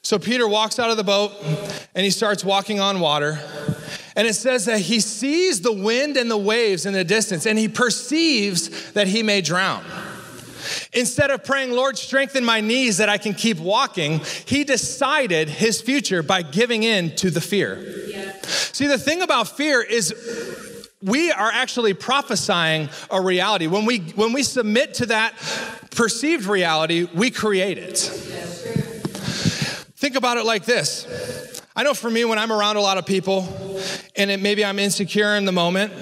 So 0.03 0.19
Peter 0.19 0.49
walks 0.49 0.79
out 0.79 0.91
of 0.91 0.97
the 0.97 1.05
boat 1.05 1.33
and 1.95 2.05
he 2.05 2.11
starts 2.11 2.45
walking 2.45 2.81
on 2.81 3.01
water. 3.01 3.39
And 4.17 4.27
it 4.27 4.35
says 4.35 4.65
that 4.65 4.81
he 4.81 5.01
sees 5.01 5.61
the 5.61 5.73
wind 5.73 6.17
and 6.17 6.31
the 6.31 6.39
waves 6.39 6.87
in 6.87 6.93
the 6.93 7.05
distance 7.05 7.47
and 7.47 7.59
he 7.59 7.69
perceives 7.69 8.93
that 8.93 9.07
he 9.07 9.23
may 9.23 9.41
drown. 9.41 9.85
Instead 10.93 11.31
of 11.31 11.45
praying, 11.45 11.73
Lord, 11.73 11.99
strengthen 11.99 12.45
my 12.45 12.61
knees 12.61 12.99
that 12.99 13.09
I 13.09 13.19
can 13.19 13.35
keep 13.35 13.59
walking, 13.59 14.21
he 14.47 14.65
decided 14.65 15.49
his 15.49 15.81
future 15.81 16.23
by 16.23 16.43
giving 16.43 16.83
in 16.83 17.15
to 17.17 17.31
the 17.31 17.41
fear. 17.41 17.79
Yeah. 18.09 18.33
See, 18.43 18.87
the 18.87 18.99
thing 18.99 19.23
about 19.23 19.49
fear 19.49 19.83
is 19.83 20.15
we 21.03 21.31
are 21.31 21.51
actually 21.53 21.95
prophesying 21.95 22.89
a 23.11 23.21
reality. 23.21 23.67
When 23.67 23.85
we, 23.85 23.99
when 23.99 24.33
we 24.33 24.43
submit 24.43 24.95
to 24.95 25.07
that 25.07 25.35
perceived 25.91 26.47
reality, 26.47 27.07
we 27.15 27.31
create 27.31 27.79
it. 27.79 27.99
Think 29.97 30.17
about 30.17 30.37
it 30.39 30.45
like 30.45 30.65
this. 30.65 31.63
I 31.77 31.83
know 31.85 31.95
for 31.95 32.11
me, 32.11 32.25
when 32.25 32.39
I'm 32.39 32.53
around 32.53 32.77
a 32.77 32.81
lot 32.81 32.99
of 32.99 33.07
people 33.07 33.81
and 34.17 34.31
it, 34.31 34.41
maybe 34.41 34.65
I'm 34.65 34.79
insecure 34.79 35.37
in 35.37 35.45
the 35.45 35.53
moment, 35.53 35.93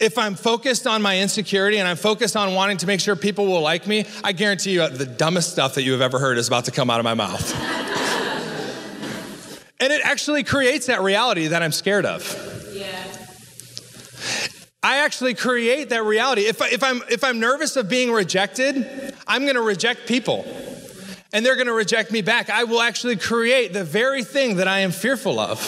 if 0.00 0.18
I'm 0.18 0.34
focused 0.34 0.86
on 0.86 1.02
my 1.02 1.20
insecurity 1.20 1.78
and 1.78 1.86
I'm 1.86 1.96
focused 1.96 2.36
on 2.36 2.54
wanting 2.54 2.78
to 2.78 2.86
make 2.86 3.00
sure 3.00 3.16
people 3.16 3.46
will 3.46 3.60
like 3.60 3.86
me, 3.86 4.06
I 4.22 4.32
guarantee 4.32 4.72
you 4.72 4.88
the 4.88 5.06
dumbest 5.06 5.52
stuff 5.52 5.74
that 5.74 5.82
you 5.82 5.92
have 5.92 6.00
ever 6.00 6.18
heard 6.18 6.38
is 6.38 6.48
about 6.48 6.64
to 6.66 6.70
come 6.70 6.90
out 6.90 7.00
of 7.00 7.04
my 7.04 7.14
mouth. 7.14 7.54
and 9.80 9.92
it 9.92 10.00
actually 10.04 10.42
creates 10.42 10.86
that 10.86 11.02
reality 11.02 11.48
that 11.48 11.62
I'm 11.62 11.72
scared 11.72 12.06
of. 12.06 12.22
Yeah. 12.72 12.90
I 14.82 14.98
actually 14.98 15.34
create 15.34 15.90
that 15.90 16.04
reality. 16.04 16.42
If, 16.42 16.60
I, 16.60 16.68
if, 16.68 16.82
I'm, 16.82 17.00
if 17.08 17.24
I'm 17.24 17.40
nervous 17.40 17.76
of 17.76 17.88
being 17.88 18.12
rejected, 18.12 19.14
I'm 19.26 19.46
gonna 19.46 19.62
reject 19.62 20.06
people 20.06 20.44
and 21.32 21.46
they're 21.46 21.56
gonna 21.56 21.72
reject 21.72 22.12
me 22.12 22.20
back. 22.20 22.50
I 22.50 22.64
will 22.64 22.80
actually 22.80 23.16
create 23.16 23.72
the 23.72 23.84
very 23.84 24.24
thing 24.24 24.56
that 24.56 24.68
I 24.68 24.80
am 24.80 24.90
fearful 24.90 25.38
of. 25.38 25.60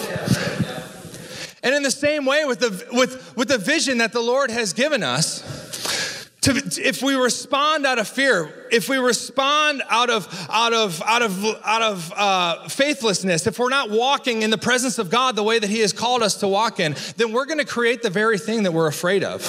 And 1.66 1.74
in 1.74 1.83
the 1.83 1.90
same 1.90 2.24
way, 2.24 2.44
with 2.44 2.61
the, 2.61 2.87
with, 2.92 3.37
with 3.37 3.48
the 3.48 3.59
vision 3.59 3.98
that 3.98 4.12
the 4.12 4.20
Lord 4.20 4.52
has 4.52 4.72
given 4.72 5.02
us, 5.02 6.31
to, 6.42 6.52
if 6.81 7.02
we 7.02 7.16
respond 7.16 7.85
out 7.85 7.98
of 7.98 8.07
fear, 8.07 8.68
if 8.70 8.88
we 8.88 8.98
respond 8.98 9.83
out 9.90 10.09
of 10.09 10.29
out 10.48 10.72
of 10.72 11.02
out 11.02 11.22
of 11.22 11.44
out 11.64 11.83
of 11.83 12.12
uh, 12.14 12.68
faithlessness, 12.68 13.48
if 13.48 13.59
we're 13.59 13.68
not 13.68 13.90
walking 13.90 14.42
in 14.42 14.50
the 14.50 14.59
presence 14.59 15.00
of 15.00 15.11
God 15.11 15.35
the 15.35 15.42
way 15.42 15.59
that 15.59 15.68
He 15.68 15.81
has 15.81 15.92
called 15.92 16.22
us 16.22 16.37
to 16.37 16.46
walk 16.46 16.79
in, 16.79 16.94
then 17.16 17.33
we're 17.33 17.46
going 17.46 17.59
to 17.59 17.64
create 17.64 18.00
the 18.00 18.11
very 18.11 18.38
thing 18.38 18.62
that 18.62 18.72
we're 18.72 18.87
afraid 18.87 19.24
of. 19.24 19.42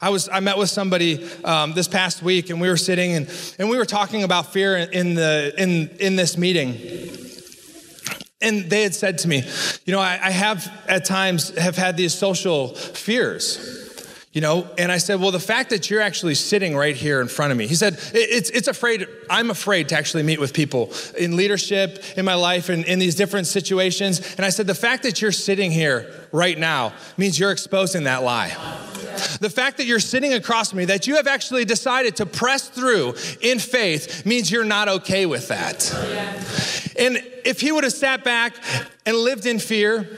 I 0.00 0.08
was 0.08 0.30
I 0.30 0.40
met 0.40 0.56
with 0.56 0.70
somebody 0.70 1.28
um, 1.44 1.74
this 1.74 1.88
past 1.88 2.22
week, 2.22 2.48
and 2.48 2.58
we 2.58 2.70
were 2.70 2.78
sitting 2.78 3.12
and, 3.12 3.54
and 3.58 3.68
we 3.68 3.76
were 3.76 3.84
talking 3.84 4.22
about 4.22 4.50
fear 4.50 4.78
in 4.78 5.12
the 5.12 5.52
in 5.58 5.90
in 6.00 6.16
this 6.16 6.38
meeting. 6.38 7.29
And 8.40 8.70
they 8.70 8.82
had 8.82 8.94
said 8.94 9.18
to 9.18 9.28
me, 9.28 9.42
you 9.84 9.92
know, 9.92 10.00
I, 10.00 10.18
I 10.22 10.30
have 10.30 10.70
at 10.88 11.04
times 11.04 11.56
have 11.58 11.76
had 11.76 11.96
these 11.96 12.14
social 12.14 12.68
fears. 12.68 13.79
You 14.32 14.40
know, 14.40 14.68
and 14.78 14.92
I 14.92 14.98
said, 14.98 15.20
well, 15.20 15.32
the 15.32 15.40
fact 15.40 15.70
that 15.70 15.90
you're 15.90 16.00
actually 16.00 16.36
sitting 16.36 16.76
right 16.76 16.94
here 16.94 17.20
in 17.20 17.26
front 17.26 17.50
of 17.50 17.58
me, 17.58 17.66
he 17.66 17.74
said, 17.74 17.98
it's, 18.14 18.48
it's 18.50 18.68
afraid, 18.68 19.08
I'm 19.28 19.50
afraid 19.50 19.88
to 19.88 19.98
actually 19.98 20.22
meet 20.22 20.38
with 20.38 20.54
people 20.54 20.92
in 21.18 21.34
leadership, 21.34 22.04
in 22.16 22.24
my 22.24 22.34
life, 22.34 22.68
and 22.68 22.84
in 22.84 23.00
these 23.00 23.16
different 23.16 23.48
situations. 23.48 24.36
And 24.36 24.46
I 24.46 24.50
said, 24.50 24.68
the 24.68 24.74
fact 24.74 25.02
that 25.02 25.20
you're 25.20 25.32
sitting 25.32 25.72
here 25.72 26.12
right 26.30 26.56
now 26.56 26.92
means 27.16 27.40
you're 27.40 27.50
exposing 27.50 28.04
that 28.04 28.22
lie. 28.22 28.50
The 29.40 29.50
fact 29.50 29.78
that 29.78 29.86
you're 29.86 29.98
sitting 29.98 30.32
across 30.32 30.72
me, 30.72 30.84
that 30.84 31.08
you 31.08 31.16
have 31.16 31.26
actually 31.26 31.64
decided 31.64 32.14
to 32.16 32.26
press 32.26 32.68
through 32.68 33.16
in 33.40 33.58
faith, 33.58 34.24
means 34.24 34.48
you're 34.48 34.62
not 34.64 34.86
okay 34.86 35.26
with 35.26 35.48
that. 35.48 35.92
And 36.96 37.16
if 37.44 37.60
he 37.60 37.72
would 37.72 37.82
have 37.82 37.92
sat 37.92 38.22
back 38.22 38.54
and 39.04 39.16
lived 39.16 39.46
in 39.46 39.58
fear, 39.58 40.08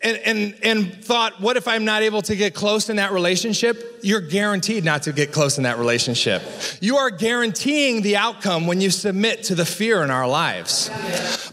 and, 0.00 0.16
and, 0.18 0.54
and 0.62 1.04
thought, 1.04 1.40
what 1.40 1.56
if 1.56 1.66
I'm 1.66 1.84
not 1.84 2.02
able 2.02 2.22
to 2.22 2.36
get 2.36 2.54
close 2.54 2.88
in 2.88 2.96
that 2.96 3.10
relationship? 3.10 3.98
You're 4.02 4.20
guaranteed 4.20 4.84
not 4.84 5.02
to 5.04 5.12
get 5.12 5.32
close 5.32 5.58
in 5.58 5.64
that 5.64 5.76
relationship. 5.78 6.42
You 6.80 6.98
are 6.98 7.10
guaranteeing 7.10 8.02
the 8.02 8.16
outcome 8.16 8.68
when 8.68 8.80
you 8.80 8.90
submit 8.90 9.42
to 9.44 9.56
the 9.56 9.66
fear 9.66 10.04
in 10.04 10.10
our 10.10 10.28
lives. 10.28 10.88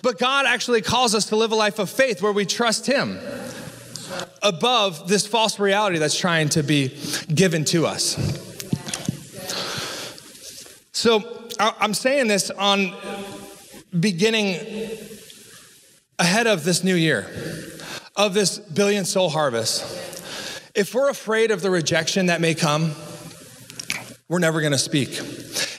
But 0.03 0.19
God 0.19 0.45
actually 0.45 0.83
calls 0.83 1.15
us 1.15 1.25
to 1.27 1.35
live 1.35 1.51
a 1.51 1.55
life 1.55 1.79
of 1.79 1.89
faith 1.89 2.21
where 2.21 2.31
we 2.31 2.45
trust 2.45 2.85
Him 2.85 3.17
above 4.43 5.07
this 5.07 5.25
false 5.25 5.59
reality 5.59 5.97
that's 5.97 6.17
trying 6.17 6.49
to 6.49 6.61
be 6.61 6.95
given 7.33 7.65
to 7.65 7.87
us. 7.87 8.15
So 10.91 11.47
I'm 11.59 11.95
saying 11.95 12.27
this 12.27 12.51
on 12.51 12.93
beginning 13.99 14.59
ahead 16.19 16.45
of 16.47 16.63
this 16.63 16.83
new 16.83 16.95
year 16.95 17.27
of 18.15 18.33
this 18.33 18.57
billion 18.57 19.05
soul 19.05 19.29
harvest, 19.29 20.71
if 20.73 20.93
we're 20.93 21.09
afraid 21.09 21.51
of 21.51 21.61
the 21.61 21.69
rejection 21.69 22.27
that 22.27 22.41
may 22.41 22.55
come, 22.55 22.93
we're 24.27 24.39
never 24.39 24.59
to 24.71 24.77
speak. 24.77 25.09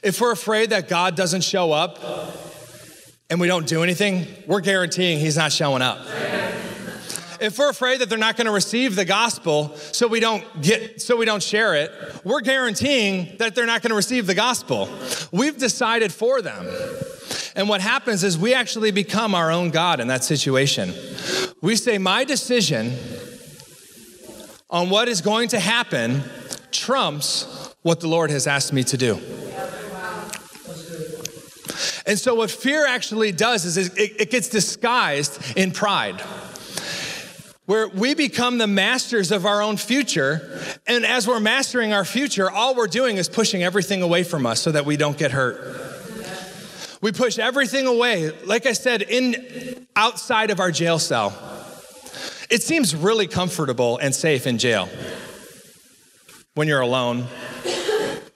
If 0.03 0.21
we're 0.21 0.33
afraid 0.33 0.71
that 0.71 0.89
God 0.89 1.17
doesn't 1.17 1.43
show 1.43 1.73
up 1.73 1.99
and 3.29 3.41
we 3.41 3.49
don't 3.49 3.67
do 3.67 3.83
anything, 3.83 4.27
we're 4.47 4.61
guaranteeing 4.61 5.19
He's 5.19 5.37
not 5.37 5.53
showing 5.53 5.83
up. 5.83 5.99
If 7.39 7.59
we're 7.59 7.69
afraid 7.69 8.01
that 8.01 8.09
they're 8.09 8.19
not 8.19 8.37
to 8.47 8.53
receive 8.53 8.97
the 8.97 9.05
gospel, 9.05 9.77
so 9.77 10.07
we 10.07 10.21
don't 10.21 10.45
get, 10.63 11.03
so 11.03 11.17
we 11.17 11.27
don't 11.27 11.43
share 11.43 11.75
it, 11.75 11.93
we're 12.25 12.41
guaranteeing 12.41 13.37
that 13.39 13.55
they're 13.55 13.67
not 13.67 13.83
to 13.91 13.97
receive 13.97 14.27
the 14.27 14.35
gospel. 14.35 14.89
We've 15.33 15.57
decided 15.57 16.13
for 16.13 16.41
them. 16.41 16.67
And 17.55 17.69
what 17.69 17.81
happens 17.81 18.23
is 18.23 18.39
we 18.39 18.55
actually 18.55 18.91
become 18.91 19.35
our 19.35 19.51
own 19.51 19.71
God 19.71 20.01
in 20.01 20.09
that 20.09 20.25
situation. 20.25 20.93
We 21.67 21.75
say, 21.75 21.99
My 21.99 22.23
decision 22.23 22.97
on 24.71 24.89
what 24.89 25.09
is 25.09 25.21
going 25.21 25.49
to 25.49 25.59
happen 25.59 26.23
trumps 26.71 27.75
what 27.83 27.99
the 27.99 28.07
Lord 28.07 28.31
has 28.31 28.47
asked 28.47 28.73
me 28.73 28.85
to 28.85 28.97
do. 28.97 29.15
And 32.07 32.17
so, 32.21 32.37
what 32.37 32.53
fear 32.53 32.87
actually 32.87 33.33
does 33.33 33.65
is 33.67 33.79
it, 33.97 34.31
gets 34.31 34.49
disguised 34.49 35.43
in 35.57 35.73
pride 35.73 36.21
where 37.65 37.89
we 37.89 38.15
become 38.15 38.59
the 38.59 38.69
masters 38.69 39.33
of 39.33 39.45
our 39.45 39.61
own 39.61 39.77
future. 39.77 40.63
And 40.87 41.05
as 41.05 41.27
we're 41.27 41.41
mastering 41.41 41.93
our 41.93 42.05
future, 42.05 42.49
all 42.49 42.77
we're 42.77 42.87
doing 42.87 43.17
is 43.17 43.29
pushing 43.29 43.65
everything 43.65 44.03
away 44.03 44.23
from 44.23 44.47
us 44.47 44.61
so 44.61 44.71
that 44.71 44.87
we 44.87 44.97
don't 44.97 45.19
get 45.19 45.33
hurt. 45.33 45.83
We 47.01 47.11
push 47.11 47.41
everything 47.41 47.89
away, 47.89 48.31
like 48.45 48.67
I 48.67 48.73
said, 48.73 49.03
in 49.03 49.89
outside 49.97 50.51
of 50.51 50.61
our 50.61 50.71
jail 50.71 51.01
cell. 51.01 51.56
It 52.49 52.63
seems 52.63 52.95
really 52.95 53.27
comfortable 53.27 53.99
and 53.99 54.15
safe 54.15 54.47
in 54.47 54.59
jail 54.59 54.89
when 56.55 56.69
you're 56.69 56.81
alone. 56.81 57.27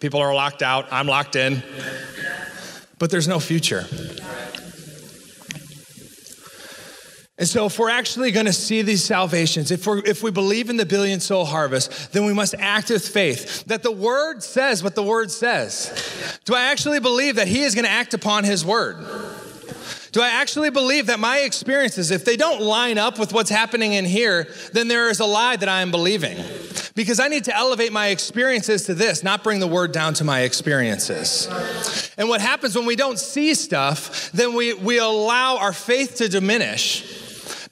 People 0.00 0.20
are 0.20 0.34
locked 0.34 0.62
out, 0.62 0.86
I'm 0.90 1.06
locked 1.06 1.36
in, 1.36 1.62
but 2.98 3.10
there's 3.10 3.28
no 3.28 3.38
future. 3.38 3.84
And 7.40 7.48
so, 7.48 7.64
if 7.64 7.78
we're 7.78 7.88
actually 7.88 8.32
going 8.32 8.44
to 8.44 8.52
see 8.52 8.82
these 8.82 9.02
salvations, 9.02 9.70
if, 9.70 9.86
we're, 9.86 10.04
if 10.04 10.22
we 10.22 10.30
believe 10.30 10.68
in 10.68 10.76
the 10.76 10.84
billion 10.84 11.20
soul 11.20 11.46
harvest, 11.46 12.12
then 12.12 12.26
we 12.26 12.34
must 12.34 12.54
act 12.58 12.90
with 12.90 13.08
faith 13.08 13.64
that 13.64 13.82
the 13.82 13.90
word 13.90 14.42
says 14.42 14.82
what 14.82 14.94
the 14.94 15.02
word 15.02 15.30
says. 15.30 16.38
Do 16.44 16.54
I 16.54 16.64
actually 16.64 17.00
believe 17.00 17.36
that 17.36 17.48
he 17.48 17.62
is 17.62 17.74
going 17.74 17.86
to 17.86 17.90
act 17.90 18.12
upon 18.12 18.44
his 18.44 18.62
word? 18.62 18.98
Do 20.12 20.22
I 20.22 20.28
actually 20.28 20.70
believe 20.70 21.06
that 21.06 21.20
my 21.20 21.38
experiences, 21.38 22.10
if 22.10 22.24
they 22.24 22.36
don't 22.36 22.60
line 22.60 22.98
up 22.98 23.18
with 23.18 23.32
what's 23.32 23.50
happening 23.50 23.92
in 23.92 24.04
here, 24.04 24.48
then 24.72 24.88
there 24.88 25.08
is 25.08 25.20
a 25.20 25.24
lie 25.24 25.56
that 25.56 25.68
I 25.68 25.82
am 25.82 25.90
believing? 25.90 26.36
Because 26.96 27.20
I 27.20 27.28
need 27.28 27.44
to 27.44 27.56
elevate 27.56 27.92
my 27.92 28.08
experiences 28.08 28.84
to 28.86 28.94
this, 28.94 29.22
not 29.22 29.44
bring 29.44 29.60
the 29.60 29.68
word 29.68 29.92
down 29.92 30.14
to 30.14 30.24
my 30.24 30.40
experiences. 30.40 31.48
And 32.18 32.28
what 32.28 32.40
happens 32.40 32.74
when 32.76 32.86
we 32.86 32.96
don't 32.96 33.18
see 33.18 33.54
stuff, 33.54 34.32
then 34.32 34.54
we, 34.54 34.74
we 34.74 34.98
allow 34.98 35.58
our 35.58 35.72
faith 35.72 36.16
to 36.16 36.28
diminish 36.28 37.19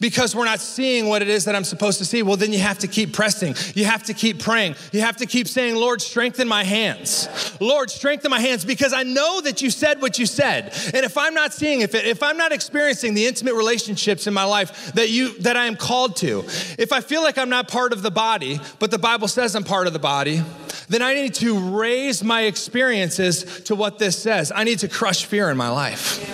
because 0.00 0.34
we're 0.34 0.44
not 0.44 0.61
seeing 0.61 1.08
what 1.08 1.22
it 1.22 1.28
is 1.28 1.44
that 1.46 1.56
I'm 1.56 1.64
supposed 1.64 1.98
to 1.98 2.04
see, 2.04 2.22
well, 2.22 2.37
then 2.37 2.52
you 2.52 2.61
have 2.61 2.78
to 2.80 2.88
keep 2.88 3.12
pressing. 3.12 3.54
You 3.74 3.84
have 3.84 4.04
to 4.04 4.14
keep 4.14 4.40
praying. 4.40 4.76
You 4.92 5.00
have 5.00 5.16
to 5.16 5.26
keep 5.26 5.48
saying, 5.48 5.74
Lord, 5.74 6.00
strengthen 6.00 6.46
my 6.46 6.62
hands. 6.62 7.28
Lord, 7.61 7.90
strengthen 7.90 8.30
my 8.30 8.40
hands 8.40 8.64
because 8.64 8.92
I 8.92 9.02
know 9.02 9.40
that 9.40 9.61
you 9.61 9.70
said 9.70 10.00
what 10.00 10.18
you 10.18 10.26
said. 10.26 10.72
And 10.94 11.04
if 11.04 11.18
I'm 11.18 11.34
not 11.34 11.52
seeing, 11.52 11.80
if, 11.80 11.94
it, 11.94 12.06
if 12.06 12.22
I'm 12.22 12.37
not 12.37 12.52
experiencing 12.52 13.14
the 13.14 13.26
intimate 13.26 13.54
relationships 13.54 14.26
in 14.26 14.34
my 14.34 14.44
life 14.44 14.92
that 14.92 15.11
you 15.11 15.37
that 15.40 15.56
I 15.56 15.66
am 15.66 15.76
called 15.76 16.16
to, 16.16 16.44
if 16.78 16.92
I 16.92 17.00
feel 17.00 17.22
like 17.22 17.37
I'm 17.37 17.50
not 17.50 17.68
part 17.68 17.92
of 17.92 18.02
the 18.02 18.11
body, 18.11 18.61
but 18.78 18.90
the 18.90 18.98
Bible 18.98 19.28
says 19.28 19.56
I'm 19.56 19.64
part 19.64 19.87
of 19.87 19.92
the 19.92 19.98
body, 19.98 20.42
then 20.88 21.02
I 21.02 21.14
need 21.14 21.34
to 21.34 21.58
raise 21.58 22.22
my 22.22 22.42
experiences 22.42 23.62
to 23.62 23.74
what 23.74 23.98
this 23.98 24.16
says. 24.16 24.52
I 24.54 24.64
need 24.64 24.78
to 24.80 24.88
crush 24.88 25.24
fear 25.24 25.50
in 25.50 25.56
my 25.56 25.68
life. 25.68 26.24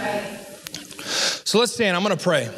So 1.45 1.59
let's 1.59 1.73
stand. 1.73 1.97
I'm 1.97 2.03
going 2.03 2.17
to 2.17 2.23
pray. 2.23 2.49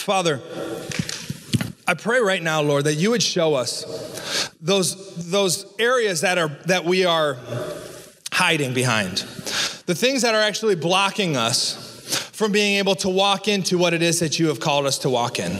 Father, 0.00 0.40
I 1.86 1.94
pray 1.94 2.20
right 2.20 2.42
now, 2.42 2.62
Lord, 2.62 2.84
that 2.84 2.94
you 2.94 3.10
would 3.10 3.22
show 3.22 3.54
us 3.54 4.50
those, 4.60 5.30
those 5.30 5.66
areas 5.78 6.20
that, 6.22 6.38
are, 6.38 6.48
that 6.66 6.84
we 6.84 7.04
are 7.04 7.36
hiding 8.32 8.74
behind, 8.74 9.18
the 9.86 9.94
things 9.94 10.22
that 10.22 10.34
are 10.34 10.40
actually 10.40 10.76
blocking 10.76 11.36
us 11.36 11.88
from 12.32 12.52
being 12.52 12.78
able 12.78 12.94
to 12.96 13.08
walk 13.08 13.48
into 13.48 13.76
what 13.76 13.92
it 13.92 14.02
is 14.02 14.20
that 14.20 14.38
you 14.38 14.48
have 14.48 14.60
called 14.60 14.86
us 14.86 14.98
to 14.98 15.10
walk 15.10 15.38
in. 15.38 15.58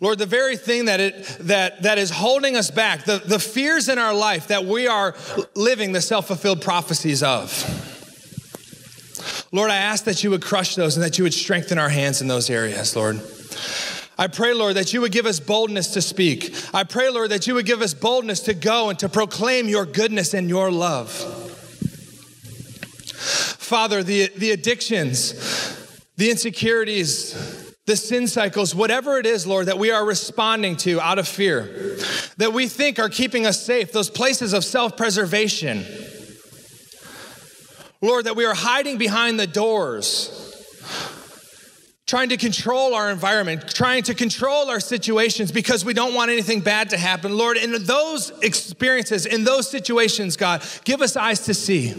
Lord, 0.00 0.18
the 0.18 0.26
very 0.26 0.56
thing 0.56 0.86
that, 0.86 1.00
it, 1.00 1.24
that, 1.40 1.82
that 1.82 1.98
is 1.98 2.10
holding 2.10 2.56
us 2.56 2.70
back, 2.70 3.04
the, 3.04 3.22
the 3.24 3.38
fears 3.38 3.88
in 3.88 3.98
our 3.98 4.14
life 4.14 4.48
that 4.48 4.64
we 4.64 4.86
are 4.86 5.14
living 5.54 5.92
the 5.92 6.00
self 6.00 6.26
fulfilled 6.26 6.62
prophecies 6.62 7.22
of. 7.22 7.93
Lord, 9.54 9.70
I 9.70 9.76
ask 9.76 10.02
that 10.06 10.24
you 10.24 10.30
would 10.30 10.42
crush 10.42 10.74
those 10.74 10.96
and 10.96 11.04
that 11.04 11.16
you 11.16 11.22
would 11.22 11.32
strengthen 11.32 11.78
our 11.78 11.88
hands 11.88 12.20
in 12.20 12.26
those 12.26 12.50
areas, 12.50 12.96
Lord. 12.96 13.20
I 14.18 14.26
pray, 14.26 14.52
Lord, 14.52 14.74
that 14.74 14.92
you 14.92 15.00
would 15.02 15.12
give 15.12 15.26
us 15.26 15.38
boldness 15.38 15.92
to 15.92 16.02
speak. 16.02 16.52
I 16.74 16.82
pray, 16.82 17.08
Lord, 17.08 17.30
that 17.30 17.46
you 17.46 17.54
would 17.54 17.64
give 17.64 17.80
us 17.80 17.94
boldness 17.94 18.40
to 18.40 18.54
go 18.54 18.90
and 18.90 18.98
to 18.98 19.08
proclaim 19.08 19.68
your 19.68 19.86
goodness 19.86 20.34
and 20.34 20.48
your 20.48 20.72
love. 20.72 21.08
Father, 23.60 24.02
the, 24.02 24.28
the 24.36 24.50
addictions, 24.50 26.00
the 26.16 26.32
insecurities, 26.32 27.72
the 27.86 27.94
sin 27.94 28.26
cycles, 28.26 28.74
whatever 28.74 29.18
it 29.18 29.26
is, 29.26 29.46
Lord, 29.46 29.66
that 29.66 29.78
we 29.78 29.92
are 29.92 30.04
responding 30.04 30.74
to 30.78 31.00
out 31.00 31.20
of 31.20 31.28
fear, 31.28 31.96
that 32.38 32.52
we 32.52 32.66
think 32.66 32.98
are 32.98 33.08
keeping 33.08 33.46
us 33.46 33.64
safe, 33.64 33.92
those 33.92 34.10
places 34.10 34.52
of 34.52 34.64
self 34.64 34.96
preservation 34.96 35.86
Lord, 38.04 38.26
that 38.26 38.36
we 38.36 38.44
are 38.44 38.54
hiding 38.54 38.98
behind 38.98 39.40
the 39.40 39.46
doors, 39.46 40.30
trying 42.06 42.28
to 42.28 42.36
control 42.36 42.94
our 42.94 43.10
environment, 43.10 43.66
trying 43.66 44.02
to 44.02 44.14
control 44.14 44.68
our 44.68 44.80
situations 44.80 45.50
because 45.50 45.86
we 45.86 45.94
don't 45.94 46.14
want 46.14 46.30
anything 46.30 46.60
bad 46.60 46.90
to 46.90 46.98
happen. 46.98 47.36
Lord, 47.36 47.56
in 47.56 47.84
those 47.84 48.30
experiences, 48.42 49.24
in 49.24 49.44
those 49.44 49.70
situations, 49.70 50.36
God, 50.36 50.62
give 50.84 51.00
us 51.00 51.16
eyes 51.16 51.40
to 51.46 51.54
see. 51.54 51.92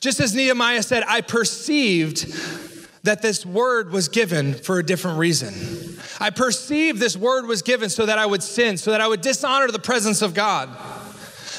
Just 0.00 0.18
as 0.18 0.34
Nehemiah 0.34 0.82
said, 0.82 1.04
I 1.06 1.20
perceived 1.20 2.26
that 3.04 3.22
this 3.22 3.46
word 3.46 3.92
was 3.92 4.08
given 4.08 4.54
for 4.54 4.80
a 4.80 4.84
different 4.84 5.18
reason. 5.18 5.98
I 6.18 6.30
perceived 6.30 6.98
this 6.98 7.16
word 7.16 7.46
was 7.46 7.62
given 7.62 7.88
so 7.88 8.06
that 8.06 8.18
I 8.18 8.26
would 8.26 8.42
sin, 8.42 8.76
so 8.76 8.90
that 8.90 9.00
I 9.00 9.06
would 9.06 9.20
dishonor 9.20 9.70
the 9.70 9.78
presence 9.78 10.22
of 10.22 10.34
God. 10.34 10.68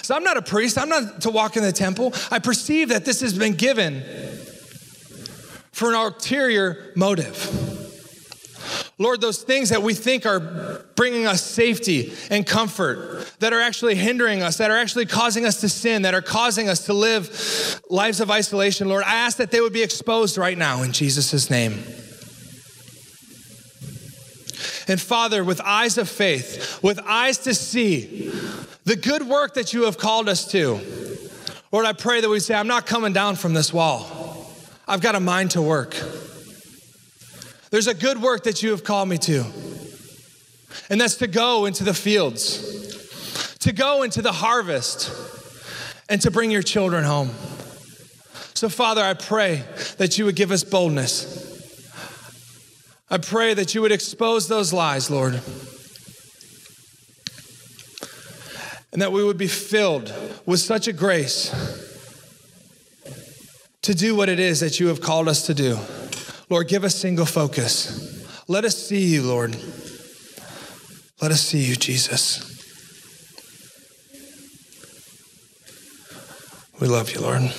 So 0.03 0.15
I'm 0.15 0.23
not 0.23 0.37
a 0.37 0.41
priest, 0.41 0.77
I'm 0.77 0.89
not 0.89 1.21
to 1.21 1.29
walk 1.29 1.55
in 1.55 1.63
the 1.63 1.71
temple. 1.71 2.13
I 2.29 2.39
perceive 2.39 2.89
that 2.89 3.05
this 3.05 3.21
has 3.21 3.37
been 3.37 3.53
given 3.53 4.03
for 5.71 5.89
an 5.89 5.95
ulterior 5.95 6.91
motive. 6.95 7.71
Lord, 8.99 9.21
those 9.21 9.41
things 9.41 9.69
that 9.69 9.81
we 9.81 9.93
think 9.93 10.25
are 10.25 10.85
bringing 10.95 11.25
us 11.25 11.41
safety 11.41 12.13
and 12.29 12.45
comfort, 12.45 13.33
that 13.39 13.53
are 13.53 13.61
actually 13.61 13.95
hindering 13.95 14.43
us, 14.43 14.57
that 14.57 14.69
are 14.69 14.77
actually 14.77 15.05
causing 15.05 15.45
us 15.45 15.61
to 15.61 15.69
sin, 15.69 16.03
that 16.03 16.13
are 16.13 16.21
causing 16.21 16.69
us 16.69 16.85
to 16.85 16.93
live 16.93 17.81
lives 17.89 18.19
of 18.19 18.29
isolation, 18.29 18.87
Lord, 18.89 19.03
I 19.05 19.15
ask 19.15 19.37
that 19.37 19.51
they 19.51 19.61
would 19.61 19.73
be 19.73 19.83
exposed 19.83 20.37
right 20.37 20.57
now 20.57 20.83
in 20.83 20.91
Jesus' 20.91 21.49
name. 21.49 21.83
And 24.87 24.99
Father, 24.99 25.43
with 25.43 25.61
eyes 25.61 25.97
of 25.97 26.09
faith, 26.09 26.81
with 26.83 26.99
eyes 27.05 27.37
to 27.39 27.53
see 27.53 28.31
the 28.85 28.95
good 28.95 29.23
work 29.23 29.53
that 29.53 29.73
you 29.73 29.83
have 29.83 29.97
called 29.97 30.27
us 30.27 30.49
to, 30.51 30.79
Lord, 31.71 31.85
I 31.85 31.93
pray 31.93 32.21
that 32.21 32.29
we 32.29 32.39
say, 32.39 32.53
I'm 32.53 32.67
not 32.67 32.85
coming 32.85 33.13
down 33.13 33.35
from 33.35 33.53
this 33.53 33.73
wall. 33.73 34.51
I've 34.87 35.01
got 35.01 35.15
a 35.15 35.19
mind 35.19 35.51
to 35.51 35.61
work. 35.61 35.95
There's 37.71 37.87
a 37.87 37.93
good 37.93 38.21
work 38.21 38.43
that 38.43 38.61
you 38.61 38.71
have 38.71 38.83
called 38.83 39.09
me 39.09 39.17
to, 39.19 39.45
and 40.89 41.01
that's 41.01 41.15
to 41.15 41.27
go 41.27 41.65
into 41.65 41.83
the 41.83 41.93
fields, 41.93 43.57
to 43.59 43.71
go 43.71 44.03
into 44.03 44.21
the 44.21 44.31
harvest, 44.31 45.11
and 46.09 46.21
to 46.21 46.29
bring 46.29 46.51
your 46.51 46.61
children 46.61 47.03
home. 47.03 47.29
So, 48.53 48.69
Father, 48.69 49.01
I 49.01 49.15
pray 49.15 49.63
that 49.97 50.17
you 50.17 50.25
would 50.25 50.35
give 50.35 50.51
us 50.51 50.63
boldness. 50.63 51.42
I 53.13 53.19
pray 53.19 53.53
that 53.53 53.75
you 53.75 53.83
would 53.83 53.91
expose 53.91 54.47
those 54.47 54.73
lies, 54.73 55.11
Lord. 55.11 55.39
And 58.91 59.03
that 59.03 59.11
we 59.11 59.23
would 59.23 59.37
be 59.37 59.45
filled 59.45 60.11
with 60.47 60.59
such 60.59 60.87
a 60.87 60.93
grace 60.93 61.53
to 63.83 63.93
do 63.93 64.15
what 64.15 64.29
it 64.29 64.39
is 64.39 64.61
that 64.61 64.79
you 64.79 64.87
have 64.87 64.99
called 64.99 65.27
us 65.27 65.45
to 65.45 65.53
do. 65.53 65.77
Lord, 66.49 66.67
give 66.67 66.83
us 66.83 66.95
single 66.95 67.27
focus. 67.27 68.25
Let 68.47 68.65
us 68.65 68.75
see 68.75 69.05
you, 69.05 69.21
Lord. 69.21 69.55
Let 71.21 71.29
us 71.29 71.41
see 71.41 71.63
you, 71.63 71.75
Jesus. 71.75 72.49
We 76.81 76.87
love 76.87 77.11
you, 77.13 77.21
Lord. 77.21 77.53